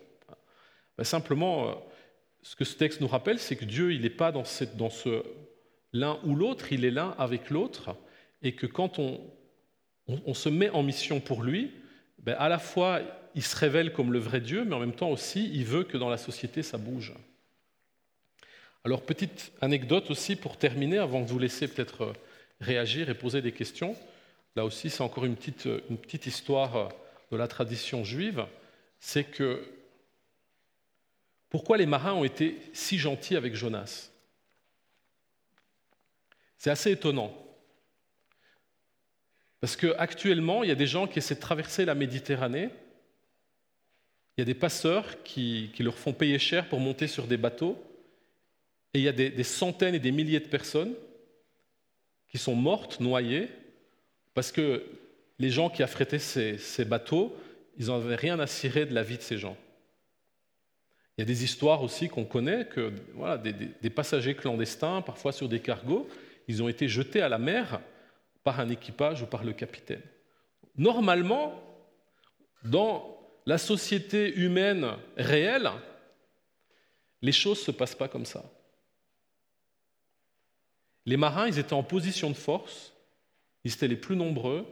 [0.98, 1.76] Ben, simplement,
[2.41, 4.89] ce que ce texte nous rappelle, c'est que Dieu, il n'est pas dans, cette, dans
[4.89, 5.24] ce
[5.93, 7.95] l'un ou l'autre, il est l'un avec l'autre,
[8.41, 9.20] et que quand on,
[10.08, 11.72] on, se met en mission pour lui,
[12.20, 13.02] ben à la fois
[13.36, 15.98] il se révèle comme le vrai Dieu, mais en même temps aussi il veut que
[15.98, 17.14] dans la société ça bouge.
[18.84, 22.13] Alors petite anecdote aussi pour terminer, avant de vous laisser peut-être
[22.61, 23.95] réagir et poser des questions.
[24.55, 25.67] Là aussi c'est encore une petite,
[25.97, 26.89] petite histoire
[27.32, 28.45] de la tradition juive,
[28.99, 29.63] c'est que
[31.49, 34.09] pourquoi les marins ont été si gentils avec Jonas?
[36.57, 37.34] C'est assez étonnant.
[39.59, 42.69] Parce qu'actuellement, il y a des gens qui essaient de traverser la Méditerranée.
[44.38, 47.82] Il y a des passeurs qui, leur font payer cher pour monter sur des bateaux.
[48.98, 50.95] Et il y a des, centaines et des milliers de personnes
[52.30, 53.48] qui sont mortes, noyées,
[54.34, 54.84] parce que
[55.38, 57.38] les gens qui affrétaient ces, ces bateaux,
[57.78, 59.56] ils n'avaient rien à cirer de la vie de ces gens.
[61.16, 65.48] Il y a des histoires aussi qu'on connaît, que voilà, des, passagers clandestins, parfois sur
[65.48, 66.10] des cargos,
[66.48, 67.80] ils ont été jetés à la mer
[68.43, 70.02] par un équipage ou par le capitaine.
[70.76, 71.54] Normalement,
[72.64, 74.88] dans la société humaine
[75.18, 75.70] réelle,
[77.22, 78.43] les choses ne se passent pas comme ça.
[81.08, 82.93] Les marins, ils étaient en position de force,
[83.64, 84.66] ils étaient les plus nombreux.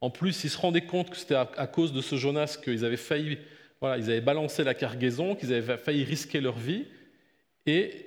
[0.00, 2.96] En plus, ils se rendaient compte que c'était à cause de ce Jonas qu'ils avaient
[2.96, 3.38] failli,
[3.80, 6.84] voilà, ils avaient balancé la cargaison, qu'ils avaient failli risquer leur vie.
[7.66, 8.06] Et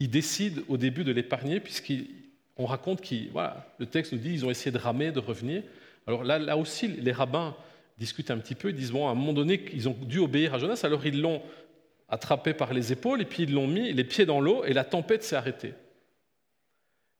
[0.00, 4.44] ils décident au début de l'épargner, puisqu'on raconte qu'ils, voilà, le texte nous dit qu'ils
[4.44, 5.62] ont essayé de ramer, de revenir,
[6.08, 7.54] Alors là, là aussi, les rabbins
[7.96, 10.54] discutent un petit peu, ils disent, bon, à un moment donné, ils ont dû obéir
[10.54, 11.42] à Jonas, alors ils l'ont
[12.08, 14.82] attrapé par les épaules, et puis ils l'ont mis les pieds dans l'eau, et la
[14.82, 15.74] tempête s'est arrêtée.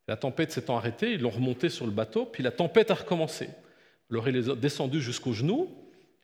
[0.09, 3.48] La tempête s'étant arrêtée, ils l'ont remonté sur le bateau, puis la tempête a recommencé.
[4.11, 5.70] Il est descendu jusqu'aux genoux,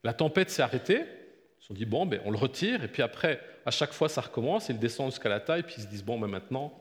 [0.04, 3.02] la tempête s'est arrêtée, ils se sont dit, bon, ben, on le retire, et puis
[3.02, 6.04] après, à chaque fois, ça recommence, ils descendent jusqu'à la taille, puis ils se disent,
[6.04, 6.78] bon, ben, maintenant,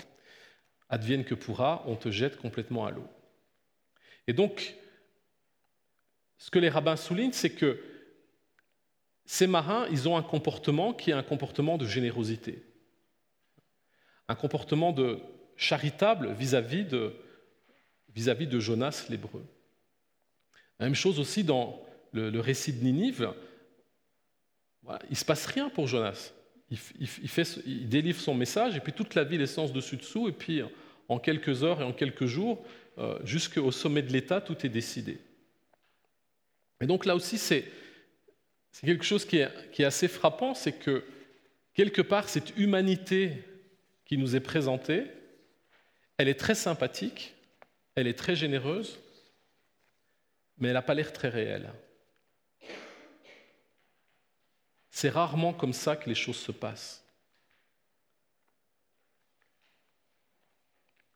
[0.89, 3.07] advienne que pourra, on te jette complètement à l'eau.
[4.27, 4.75] Et donc,
[6.37, 7.81] ce que les rabbins soulignent, c'est que
[9.25, 12.63] ces marins, ils ont un comportement qui est un comportement de générosité,
[14.27, 15.19] un comportement de
[15.57, 19.43] charitable vis-à-vis de, Jonas l'hébreu.
[20.79, 21.81] Même chose aussi dans
[22.13, 23.33] le, récit de Ninive.
[24.85, 26.31] il ne se passe rien pour Jonas.
[26.69, 30.61] Il, délivre son message et puis toute la ville est sens dessus-dessous et puis
[31.09, 32.63] en quelques heures et en quelques jours,
[32.97, 35.19] euh, jusqu'au sommet de l'État, tout est décidé.
[36.81, 37.65] Et donc là aussi, c'est
[38.81, 41.03] quelque chose qui est, assez frappant, c'est que
[41.73, 43.43] quelque part, cette humanité
[44.05, 45.05] qui nous est présentée,
[46.17, 47.35] elle est très sympathique,
[47.95, 48.99] elle est très généreuse,
[50.57, 51.71] mais elle n'a pas l'air très réelle.
[54.89, 57.03] C'est rarement comme ça que les choses se passent.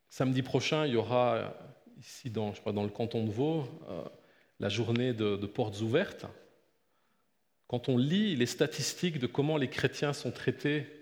[0.09, 1.53] Samedi prochain, il y aura
[1.97, 4.03] ici dans, le canton de Vaud euh,
[4.59, 6.27] la journée de, portes ouvertes,
[7.67, 11.00] quand on lit les statistiques de comment les chrétiens sont traités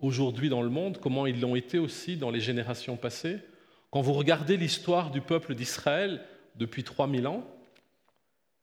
[0.00, 3.38] aujourd'hui dans le monde, comment ils l'ont été aussi dans les générations passées,
[3.90, 6.24] quand vous regardez l'histoire du peuple d'Israël
[6.56, 7.44] depuis 3000 ans,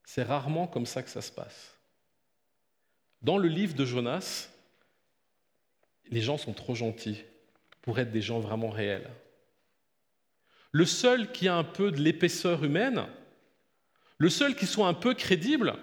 [0.03, 1.75] c'est rarement comme ça que ça se passe.
[3.21, 4.49] Dans le livre de Jonas,
[6.11, 7.23] les gens sont trop gentils
[7.81, 9.09] pour être des gens vraiment réels.
[10.71, 13.05] Le seul qui a un peu de l'épaisseur humaine,
[14.17, 15.75] le seul qui soit un peu crédible,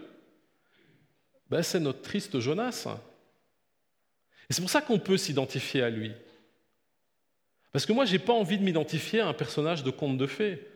[1.51, 2.87] ben c'est notre triste Jonas.
[4.49, 6.13] Et c'est pour ça qu'on peut s'identifier à lui.
[7.73, 10.27] Parce que moi, je n'ai pas envie de m'identifier à un personnage de conte de
[10.27, 10.67] fées.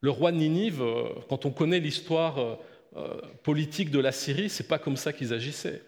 [0.00, 2.56] Le roi de Ninive, euh, quand on connaît l'histoire euh,
[2.96, 5.82] euh, politique de la Syrie, c'est pas comme ça qu'ils agissaient.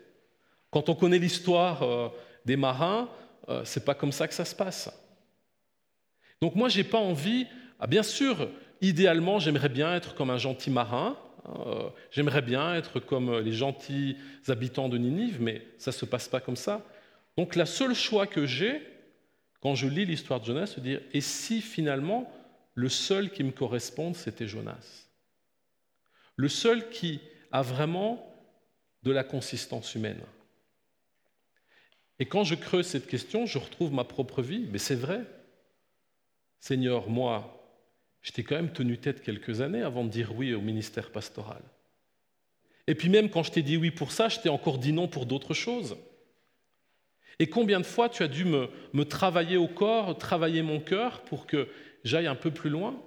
[0.70, 2.12] Quand on connaît l'histoire
[2.46, 3.10] des marins,
[3.62, 4.90] c'est pas comme ça que ça se passe.
[6.40, 7.46] Donc moi, j'ai pas envie.
[7.78, 8.48] Ah, bien sûr,
[8.80, 14.16] idéalement, j'aimerais bien être comme un gentil marin, euh, j'aimerais bien être comme les gentils
[14.48, 16.84] habitants de Ninive, mais ça ne se passe pas comme ça.
[17.36, 18.82] Donc la seule choix que j'ai,
[19.60, 22.30] quand je lis l'histoire de Jonas, c'est de dire, et si finalement
[22.74, 25.06] le seul qui me corresponde, c'était Jonas?
[26.36, 27.20] Le seul qui
[27.50, 28.28] a vraiment
[29.02, 30.20] de la consistance humaine.
[32.18, 35.22] Et quand je creuse cette question, je retrouve ma propre vie, mais c'est vrai.
[36.60, 37.62] Seigneur, moi,
[38.22, 41.62] j'étais quand même tenu tête quelques années avant de dire oui au ministère pastoral.
[42.86, 45.08] Et puis même quand je t'ai dit oui pour ça, je t'ai encore dit non
[45.08, 45.96] pour d'autres choses.
[47.38, 48.68] Et combien de fois tu as dû me,
[49.04, 51.68] travailler au corps, travailler mon cœur pour que
[52.04, 53.00] j'aille un peu plus loin?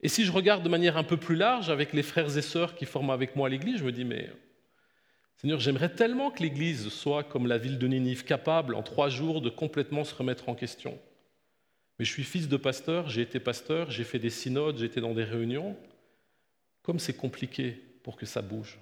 [0.00, 2.74] Et si je regarde de manière un peu plus large avec les frères et sœurs
[2.74, 4.30] qui forment avec moi l'Église, je me dis, mais
[5.36, 9.40] Seigneur, j'aimerais tellement que l'Église soit comme la ville de Ninive, capable en trois jours
[9.40, 10.98] de complètement se remettre en question.
[11.98, 15.00] Mais je suis fils de pasteur, j'ai été pasteur, j'ai fait des synodes, j'ai été
[15.00, 15.76] dans des réunions.
[16.82, 17.70] Comme c'est compliqué
[18.02, 18.78] pour que ça bouge.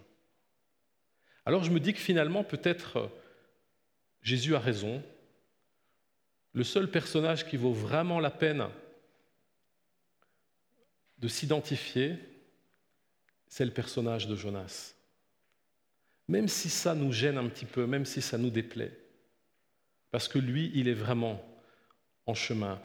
[1.45, 3.11] Alors je me dis que finalement, peut-être
[4.23, 5.03] Jésus a raison.
[6.53, 8.69] Le seul personnage qui vaut vraiment la peine
[11.19, 12.17] de s'identifier,
[13.47, 14.95] c'est le personnage de Jonas.
[16.29, 18.99] Même si ça nous gêne un petit peu, même si ça nous déplaît.
[20.11, 21.43] Parce que lui, il est vraiment
[22.27, 22.81] en chemin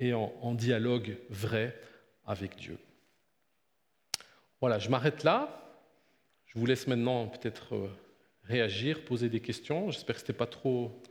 [0.00, 1.78] et en, dialogue vrai
[2.26, 2.78] avec Dieu.
[4.60, 5.54] Voilà, je m'arrête là.
[6.46, 7.88] Je vous laisse maintenant peut-être euh,
[8.48, 9.90] réagir, poser des questions.
[9.90, 11.02] J'espère que ce n'était pas trop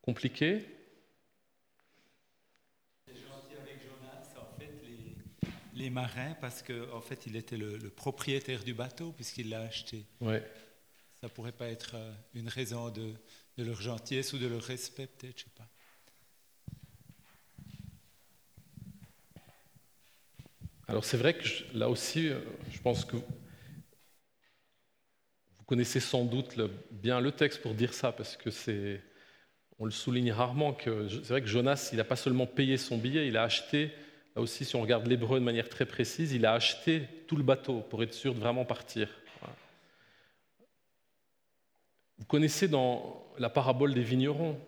[0.00, 0.64] compliqué.
[5.74, 10.06] les, marins, parce qu'en en fait, il était le, propriétaire du bateau, puisqu'il l'a acheté.
[10.22, 10.42] Ouais.
[11.20, 13.12] Ça pourrait pas être euh, une raison de,
[13.58, 15.68] de leur gentillesse ou de leur respect, peut-être, je sais pas.
[20.88, 23.16] Alors c'est vrai que là aussi, euh, je pense que
[25.66, 26.56] connaissez sans doute
[26.90, 29.02] bien le texte pour dire ça, parce que c'est,
[29.78, 32.96] on le souligne rarement, que c'est vrai que Jonas, il n'a pas seulement payé son
[32.96, 33.92] billet, il a acheté,
[34.34, 37.42] là aussi si on regarde l'hébreu de manière très précise, il a acheté tout le
[37.42, 39.08] bateau pour être sûr de vraiment partir.
[42.18, 44.58] Vous connaissez dans la parabole des vignerons,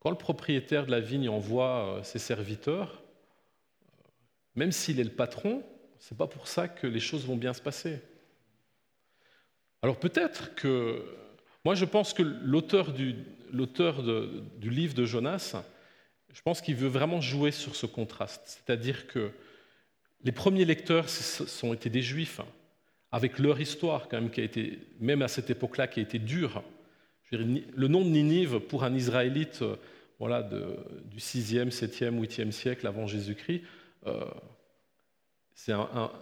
[0.00, 3.02] quand le propriétaire de la vigne envoie euh, ses serviteurs,
[4.54, 5.62] même s'il est le patron,
[5.98, 8.00] c'est pas pour ça que les choses vont bien se passer.
[9.84, 11.04] Alors peut-être que
[11.62, 13.16] moi je pense que l'auteur du,
[14.62, 15.56] livre de Jonas,
[16.32, 19.30] je pense qu'il veut vraiment jouer sur ce contraste, c'est-à-dire que
[20.22, 22.46] les premiers lecteurs sont été des juifs, hein,
[23.12, 26.18] avec leur histoire quand même qui a été, même à cette époque-là, qui a été
[26.18, 26.62] dure.
[27.30, 29.76] le nom de Ninive pour un Israélite euh,
[30.18, 33.60] voilà, du 6e, 7e, 8e siècle avant Jésus-Christ,
[34.06, 34.24] euh,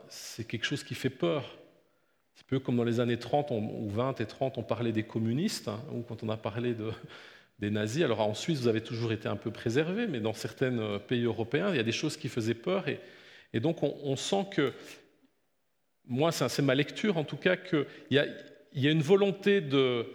[0.08, 1.61] c'est quelque chose qui fait peur.
[2.33, 5.03] Un petit peu comme dans les années 30 ou 20 et 30, on parlait des
[5.03, 6.74] communistes, hein, ou quand on a parlé
[7.59, 8.03] des nazis.
[8.03, 11.24] Alors en Suisse, vous avez toujours été un peu préservé, mais dans certains euh, pays
[11.24, 12.87] européens, il y a des choses qui faisaient peur.
[12.89, 14.72] Et, donc on, sent que,
[16.07, 18.24] moi c'est ma lecture en tout cas, qu'il y a,
[18.91, 20.07] une volonté de,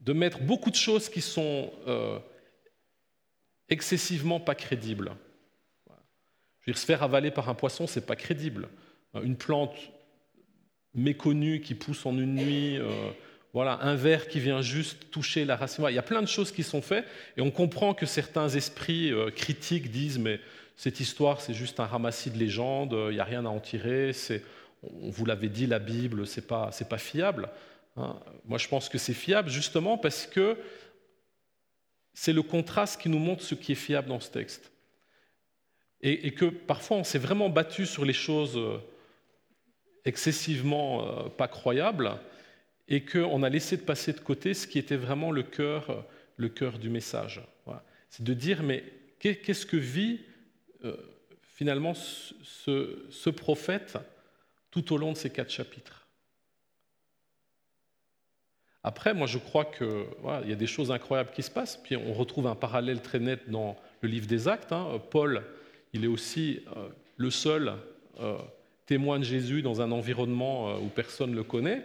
[0.00, 2.18] de mettre beaucoup de choses qui sont euh,
[3.70, 5.12] excessivement pas crédibles.
[6.60, 8.68] Je veux dire, se faire avaler par un poisson, c'est pas crédible.
[9.14, 9.74] Une plante
[10.94, 12.88] méconnue qui pousse en une nuit, euh,
[13.52, 15.84] voilà, un ver qui vient juste toucher la racine.
[15.88, 19.12] Il y a plein de choses qui sont faites, et on comprend que certains esprits
[19.12, 20.40] euh, critiques disent mais
[20.76, 24.12] cette histoire, c'est juste un ramassis de légendes, il n'y a rien à en tirer,
[24.82, 27.50] on vous l'avait dit, la Bible, ce n'est pas, pas, fiable.
[27.96, 28.18] Hein.
[28.46, 30.56] Moi, je pense que c'est fiable justement parce que
[32.14, 34.72] c'est le contraste qui nous montre ce qui est fiable dans ce texte.
[36.02, 38.78] Et, que parfois, on s'est vraiment battu sur les choses euh,
[40.04, 42.12] excessivement euh, pas croyables
[42.88, 46.04] et qu'on a laissé de passer de côté ce qui était vraiment le cœur,
[46.36, 47.40] le cœur du message.
[48.10, 48.82] C'est de dire, mais
[49.20, 50.20] qu'est-ce que vit
[50.84, 50.96] euh,
[51.54, 53.98] finalement ce, prophète
[54.70, 56.08] tout au long de ces quatre chapitres?
[58.82, 62.12] Après, moi je crois qu'il y a des choses incroyables qui se passent, puis on
[62.12, 64.72] retrouve un parallèle très net dans le livre des actes.
[64.72, 65.00] Hein.
[65.10, 65.44] Paul,
[65.92, 67.74] il est aussi euh, le seul
[68.20, 68.38] euh,
[68.90, 71.82] témoin de Jésus dans un environnement où personne ne le connaît,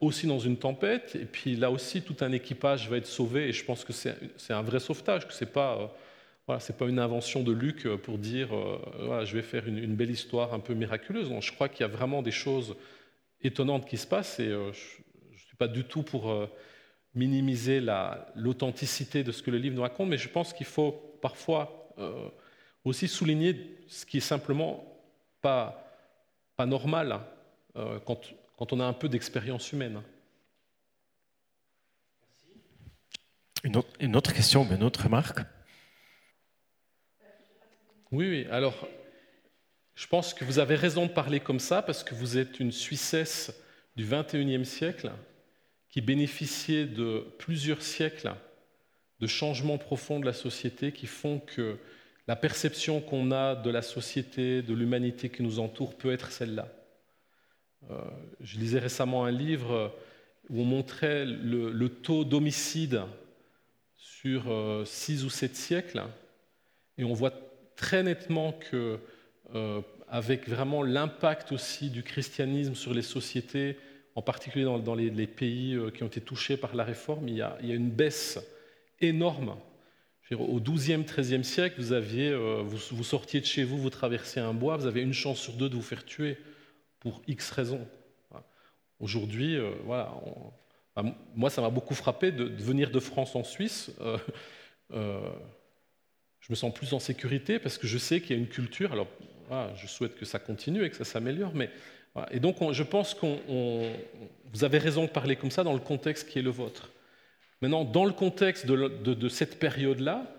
[0.00, 3.52] aussi dans une tempête, et puis là aussi tout un équipage va être sauvé, et
[3.52, 5.94] je pense que c'est un vrai sauvetage, que ce n'est pas
[6.48, 9.68] voilà, ce n'est pas une invention de Luc euh, pour dire euh, je vais faire
[9.68, 11.30] une, belle histoire un peu miraculeuse.
[11.40, 12.74] je crois qu'il y a vraiment des choses
[13.42, 14.40] étonnantes qui se passent.
[14.40, 16.48] Et euh, je ne suis pas du tout pour
[17.14, 17.82] minimiser
[18.34, 21.94] l'authenticité de ce que le livre nous raconte, mais je pense qu'il faut parfois
[22.84, 24.84] aussi souligner ce qui est simplement
[25.42, 25.87] pas,
[26.58, 27.20] pas normal
[27.76, 28.20] hein, quand,
[28.56, 30.02] quand, on a un peu d'expérience humaine.
[33.62, 35.38] Une autre, une autre question, une autre remarque?
[38.10, 38.46] Oui, oui.
[38.50, 38.88] Alors,
[39.94, 42.72] je pense que vous avez raison de parler comme ça parce que vous êtes une
[42.72, 43.54] Suissesse
[43.94, 45.12] du XXIe siècle
[45.90, 48.34] qui bénéficiait de plusieurs siècles
[49.20, 51.78] de changements profonds de la société qui font que
[52.28, 56.68] la perception qu'on a de la société, de l'humanité qui nous entoure peut être celle-là.
[57.90, 57.96] Euh,
[58.40, 59.94] je lisais récemment un livre
[60.50, 63.00] où on montrait le, taux d'homicide
[63.96, 66.02] sur euh, six ou sept siècles,
[66.98, 67.32] et on voit
[67.76, 68.98] très nettement que,
[69.54, 73.78] euh, avec vraiment l'impact aussi du christianisme sur les sociétés,
[74.14, 77.56] en particulier dans, les, pays qui ont été touchés par la réforme, il y a,
[77.62, 78.38] une baisse
[79.00, 79.54] énorme.
[80.34, 84.52] Au XIIe, XIIIe siècle, vous, aviez, euh, vous, sortiez de chez vous, vous traversiez un
[84.52, 86.36] bois, vous avez une chance sur deux de vous faire tuer
[87.00, 87.86] pour X raisons.
[89.00, 90.12] Aujourd'hui, voilà,
[91.34, 93.92] moi, ça m'a beaucoup frappé de, venir de France en Suisse
[96.48, 98.92] je me sens plus en sécurité parce que je sais qu'il y a une culture.
[98.92, 99.08] Alors,
[99.76, 101.70] je souhaite que ça continue et que ça s'améliore, mais
[102.30, 103.38] et donc je pense qu'on
[104.52, 106.90] vous avez raison de parler comme ça dans le contexte qui est le vôtre.
[107.60, 110.32] Maintenant, dans le contexte de, cette période-là,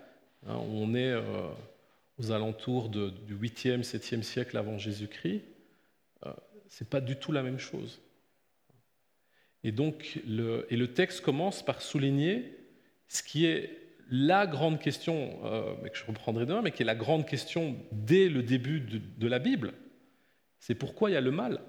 [0.47, 1.21] hein, on est euh,
[2.17, 5.41] aux alentours du 8e, 7e siècle avant Jésus-Christ,
[6.25, 6.31] euh,
[6.67, 8.01] ce n'est pas du tout la même chose.
[9.63, 12.57] Et donc, le, et le texte commence par souligner
[13.09, 16.95] ce qui est la grande question, euh, que je reprendrai demain, mais qui est la
[16.95, 19.73] grande question dès le début de, la Bible,
[20.57, 21.61] c'est pourquoi il y a le mal.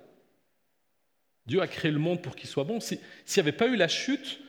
[1.47, 2.81] Dieu a créé le monde pour qu'il soit bon.
[2.81, 2.99] S'il
[3.37, 4.41] n'y avait pas eu la chute,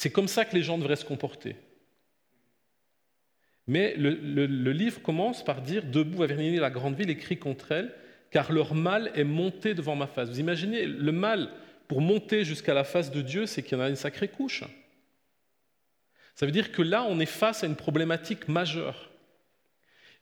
[0.00, 1.56] c'est comme ça que les gens devraient se comporter.
[3.66, 4.14] Mais le,
[4.72, 7.94] livre commence par dire Debout va venir la grande ville et crie contre elle,
[8.30, 10.30] car leur mal est monté devant ma face.
[10.30, 11.50] Vous imaginez, le mal,
[11.86, 14.64] pour monter jusqu'à la face de Dieu, c'est qu'il y en a une sacrée couche.
[16.34, 19.10] Ça veut dire que là, on est face à une problématique majeure.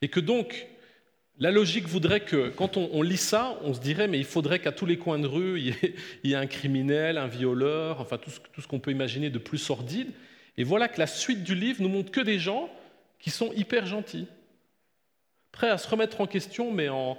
[0.02, 0.66] Et que donc,
[1.38, 4.72] la logique voudrait que, quand on, lit ça, on se dirait, mais il faudrait qu'à
[4.72, 5.60] tous les coins de rue,
[6.24, 9.58] il y, ait, un criminel, un violeur, enfin tout ce, qu'on peut imaginer de plus
[9.58, 10.10] sordide.
[10.56, 12.68] Et voilà que la suite du livre nous montre que des gens
[13.20, 14.26] qui sont hyper gentils.
[15.52, 17.16] prêts à se remettre en question, mais en,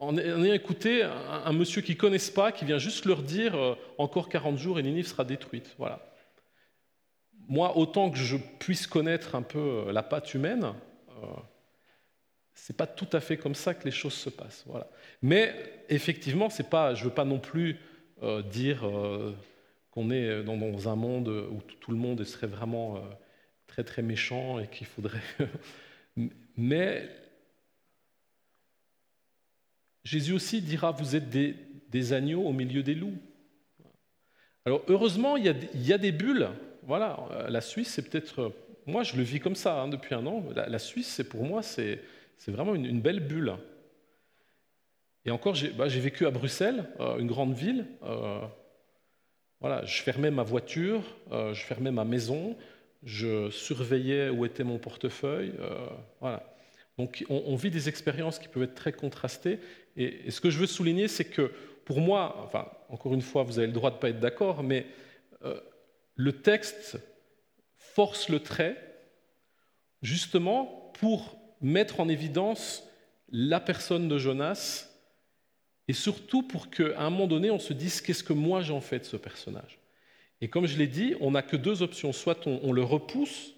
[0.00, 3.74] en ayant écouté un, monsieur qu'ils ne connaissent pas, qui vient juste leur dire euh,
[3.98, 5.74] encore 40 jours et Ninive sera détruite.
[5.78, 6.00] Voilà.
[7.48, 10.72] Moi, autant que je puisse connaître un peu euh, la patte humaine,
[11.22, 11.26] euh,
[12.56, 14.64] c'est pas tout à fait comme ça que les choses se passent.
[14.66, 14.88] Voilà.
[15.22, 15.54] Mais
[15.88, 17.76] effectivement, c'est pas, je veux pas non plus
[18.22, 18.84] euh, dire
[19.92, 23.00] qu'on est dans, un monde où tout le monde serait vraiment
[23.68, 25.20] très très méchant et qu'il faudrait.
[26.56, 27.08] Mais
[30.06, 33.18] Jésus aussi dira Vous êtes des, agneaux au milieu des loups.
[34.64, 36.48] Alors heureusement, il y, a, des bulles.
[36.84, 38.40] Voilà, euh, la Suisse, c'est peut-être.
[38.40, 38.48] Euh,
[38.86, 40.44] moi, je le vis comme ça hein, depuis un an.
[40.54, 42.00] La, Suisse, c'est pour moi, c'est
[42.48, 43.54] vraiment une, belle bulle.
[45.24, 47.86] Et encore, j'ai bah, vécu à Bruxelles, euh, une grande ville.
[49.60, 52.56] voilà, je fermais ma voiture, je fermais ma maison,
[53.02, 55.54] je surveillais où était mon portefeuille.
[56.20, 56.56] voilà.
[56.98, 59.58] Donc on, vit des expériences qui peuvent être très contrastées.
[59.96, 61.52] Et, ce que je veux souligner, c'est que
[61.84, 62.50] pour moi,
[62.88, 64.86] encore une fois, vous avez le droit de ne pas être d'accord, mais
[65.44, 65.60] euh,
[66.14, 66.98] le texte
[67.76, 68.76] force le trait
[70.02, 72.84] justement pour mettre en évidence
[73.30, 74.88] la personne de Jonas
[75.88, 78.98] et surtout pour qu'à un moment donné, on se dise qu'est-ce que moi j'en fais
[78.98, 79.78] de ce personnage?
[80.40, 82.12] Et comme je l'ai dit, on n'a que deux options.
[82.12, 83.54] Soit on le repousse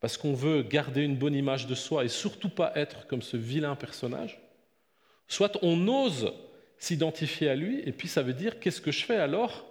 [0.00, 3.38] parce qu'on veut garder une bonne image de soi et surtout pas être comme ce
[3.38, 4.38] vilain personnage,
[5.28, 6.32] soit on ose
[6.76, 9.64] s'identifier à lui, et puis ça veut dire qu'est-ce que je fais alors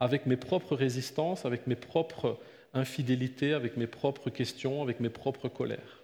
[0.00, 2.38] avec mes propres résistances, avec mes propres
[2.72, 6.03] infidélités, avec mes propres questions, avec mes propres colères?